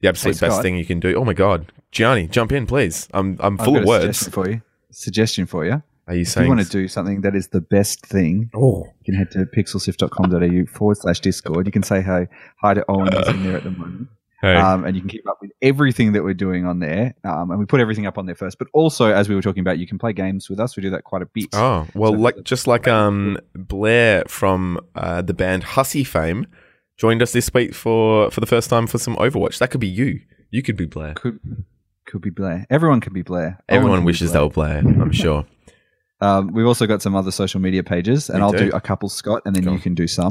The 0.00 0.08
absolute 0.08 0.40
best 0.40 0.62
thing 0.62 0.76
you 0.76 0.84
can 0.84 1.00
do. 1.00 1.16
Oh 1.16 1.24
my 1.24 1.32
God. 1.32 1.72
Gianni, 1.90 2.28
jump 2.28 2.52
in, 2.52 2.66
please. 2.66 3.08
I'm, 3.12 3.36
I'm 3.40 3.58
full 3.58 3.76
of 3.76 3.82
a 3.84 3.86
words. 3.86 4.18
Suggestion 4.18 4.32
for 4.32 4.50
you. 4.50 4.62
Suggestion 4.90 5.46
for 5.46 5.64
you. 5.64 5.82
Are 6.08 6.14
you 6.14 6.22
If 6.22 6.28
saying? 6.28 6.46
you 6.46 6.54
want 6.54 6.66
to 6.66 6.70
do 6.70 6.88
something 6.88 7.20
that 7.22 7.34
is 7.36 7.48
the 7.48 7.60
best 7.60 8.04
thing, 8.04 8.50
oh, 8.54 8.84
you 9.00 9.04
can 9.04 9.14
head 9.14 9.30
to 9.32 9.46
pixelsift.com.au 9.46 10.66
forward 10.66 10.96
slash 10.98 11.20
Discord. 11.20 11.66
You 11.66 11.72
can 11.72 11.82
say 11.82 12.02
hi, 12.02 12.28
hi 12.60 12.74
to 12.74 12.84
Owain 12.90 13.12
who's 13.12 13.28
in 13.28 13.42
there 13.44 13.56
at 13.58 13.64
the 13.64 13.70
moment. 13.70 14.08
hey. 14.40 14.56
Um, 14.56 14.84
and 14.84 14.96
you 14.96 15.00
can 15.02 15.08
keep 15.10 15.28
up 15.28 15.38
with 15.40 15.52
everything 15.62 16.12
that 16.12 16.24
we're 16.24 16.34
doing 16.34 16.66
on 16.66 16.80
there. 16.80 17.14
Um, 17.24 17.50
and 17.52 17.60
we 17.60 17.66
put 17.66 17.80
everything 17.80 18.06
up 18.06 18.18
on 18.18 18.26
there 18.26 18.34
first. 18.34 18.58
But 18.58 18.66
also, 18.72 19.12
as 19.12 19.28
we 19.28 19.34
were 19.36 19.42
talking 19.42 19.60
about, 19.60 19.78
you 19.78 19.86
can 19.86 19.98
play 19.98 20.12
games 20.12 20.50
with 20.50 20.58
us. 20.58 20.76
We 20.76 20.82
do 20.82 20.90
that 20.90 21.04
quite 21.04 21.22
a 21.22 21.26
bit. 21.26 21.46
Oh 21.52 21.86
well, 21.94 22.12
So- 22.12 22.18
like 22.18 22.42
just 22.42 22.66
like 22.66 22.88
um 22.88 23.38
Blair 23.54 24.24
from 24.26 24.80
uh, 24.96 25.22
the 25.22 25.34
band 25.34 25.62
Hussy 25.62 26.02
fame 26.04 26.46
joined 26.96 27.22
us 27.22 27.32
this 27.32 27.52
week 27.54 27.74
for 27.74 28.28
for 28.32 28.40
the 28.40 28.46
first 28.46 28.68
time 28.68 28.86
for 28.88 28.98
some 28.98 29.14
Overwatch. 29.16 29.58
That 29.58 29.70
could 29.70 29.80
be 29.80 29.88
you. 29.88 30.20
You 30.50 30.62
could 30.62 30.76
be 30.76 30.86
Blair. 30.86 31.14
Could 31.14 31.38
could 32.06 32.20
be 32.22 32.30
Blair. 32.30 32.66
Everyone 32.68 33.00
can 33.00 33.12
be 33.12 33.22
Blair. 33.22 33.60
Owain 33.68 33.78
Everyone 33.78 33.98
can 33.98 34.04
be 34.04 34.06
wishes 34.06 34.32
they 34.32 34.38
Blair. 34.48 34.82
were 34.82 34.82
Blair. 34.92 35.02
I'm 35.02 35.12
sure. 35.12 35.46
Um, 36.22 36.52
we've 36.52 36.66
also 36.66 36.86
got 36.86 37.02
some 37.02 37.14
other 37.16 37.30
social 37.32 37.60
media 37.60 37.82
pages, 37.82 38.30
and 38.30 38.38
We 38.38 38.44
I'll 38.44 38.52
do. 38.52 38.70
do 38.70 38.76
a 38.76 38.80
couple, 38.80 39.08
Scott, 39.08 39.42
and 39.44 39.54
then 39.56 39.64
Go 39.64 39.70
you 39.72 39.76
on. 39.76 39.82
can 39.82 39.94
do 39.94 40.06
some. 40.06 40.30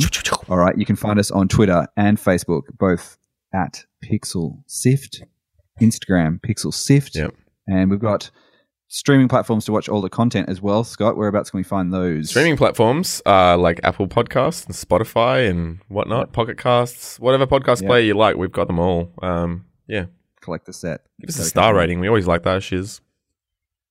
All 0.49 0.57
right, 0.57 0.77
you 0.77 0.85
can 0.85 0.95
find 0.95 1.19
us 1.19 1.29
on 1.31 1.47
Twitter 1.47 1.85
and 1.97 2.17
Facebook, 2.17 2.63
both 2.77 3.17
at 3.53 3.85
Pixel 4.03 4.63
Sift, 4.67 5.23
Instagram 5.81 6.39
Pixel 6.41 6.73
Sift, 6.73 7.15
Yep. 7.15 7.35
and 7.67 7.89
we've 7.91 7.99
got 7.99 8.31
streaming 8.87 9.27
platforms 9.27 9.65
to 9.65 9.71
watch 9.71 9.87
all 9.89 10.01
the 10.01 10.09
content 10.09 10.47
as 10.49 10.61
well. 10.61 10.83
Scott, 10.83 11.17
whereabouts 11.17 11.49
can 11.49 11.57
we 11.57 11.63
find 11.63 11.93
those? 11.93 12.29
Streaming 12.29 12.57
platforms 12.57 13.21
uh, 13.25 13.57
like 13.57 13.79
Apple 13.83 14.07
Podcasts 14.07 14.65
and 14.65 14.75
Spotify 14.75 15.49
and 15.49 15.79
whatnot, 15.87 16.31
Pocket 16.33 16.57
Casts, 16.57 17.19
whatever 17.19 17.45
podcast 17.47 17.81
Yeah. 17.81 17.87
player 17.89 18.03
you 18.03 18.13
like, 18.13 18.35
we've 18.37 18.51
got 18.51 18.67
them 18.67 18.79
all. 18.79 19.11
Um, 19.21 19.65
yeah, 19.87 20.05
Collect 20.41 20.65
the 20.65 20.73
set. 20.73 21.01
give 21.19 21.29
us 21.29 21.39
a 21.39 21.43
star 21.45 21.73
rating. 21.75 21.99
We 21.99 22.07
always 22.07 22.27
like 22.27 22.43
that, 22.43 22.63
shiz. 22.63 23.01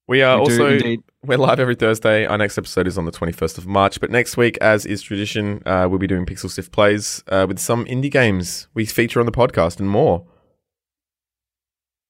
We 0.09 0.23
are 0.23 0.37
We 0.37 0.41
also. 0.43 0.79
We're 1.23 1.37
live 1.37 1.61
every 1.61 1.75
Thursday. 1.75 2.25
Our 2.25 2.39
next 2.39 2.57
episode 2.57 2.87
is 2.87 2.97
on 2.97 3.05
the 3.05 3.13
21st 3.13 3.59
of 3.59 3.67
March. 3.67 4.01
But 4.01 4.11
next 4.11 4.39
week, 4.39 4.57
as 4.63 4.87
is 4.87 5.03
tradition, 5.03 5.63
uh, 5.67 5.87
we'll 5.89 5.99
be 5.99 6.07
doing 6.07 6.25
Pixel 6.25 6.51
Sift 6.51 6.73
Plays 6.73 7.23
uh, 7.29 7.45
with 7.47 7.59
some 7.59 7.85
indie 7.85 8.11
games 8.11 8.69
we 8.73 8.87
feature 8.87 9.21
on 9.21 9.27
the 9.27 9.33
podcast 9.33 9.81
and 9.81 9.91
more. 9.91 10.25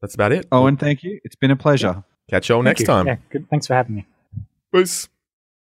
That's 0.01 0.15
about 0.15 0.31
it. 0.31 0.47
Owain, 0.53 0.77
thank 0.77 1.03
you. 1.03 1.21
It's 1.25 1.35
been 1.35 1.51
a 1.51 1.57
pleasure. 1.57 2.05
Catch 2.31 2.49
you 2.49 2.55
all 2.55 2.61
Thank 2.61 2.79
next 2.79 2.81
you. 2.83 2.87
time. 2.87 3.07
Yeah, 3.09 3.17
good. 3.31 3.51
Thanks 3.51 3.67
for 3.67 3.75
having 3.75 3.97
me. 3.97 4.07
Peace. 4.73 5.09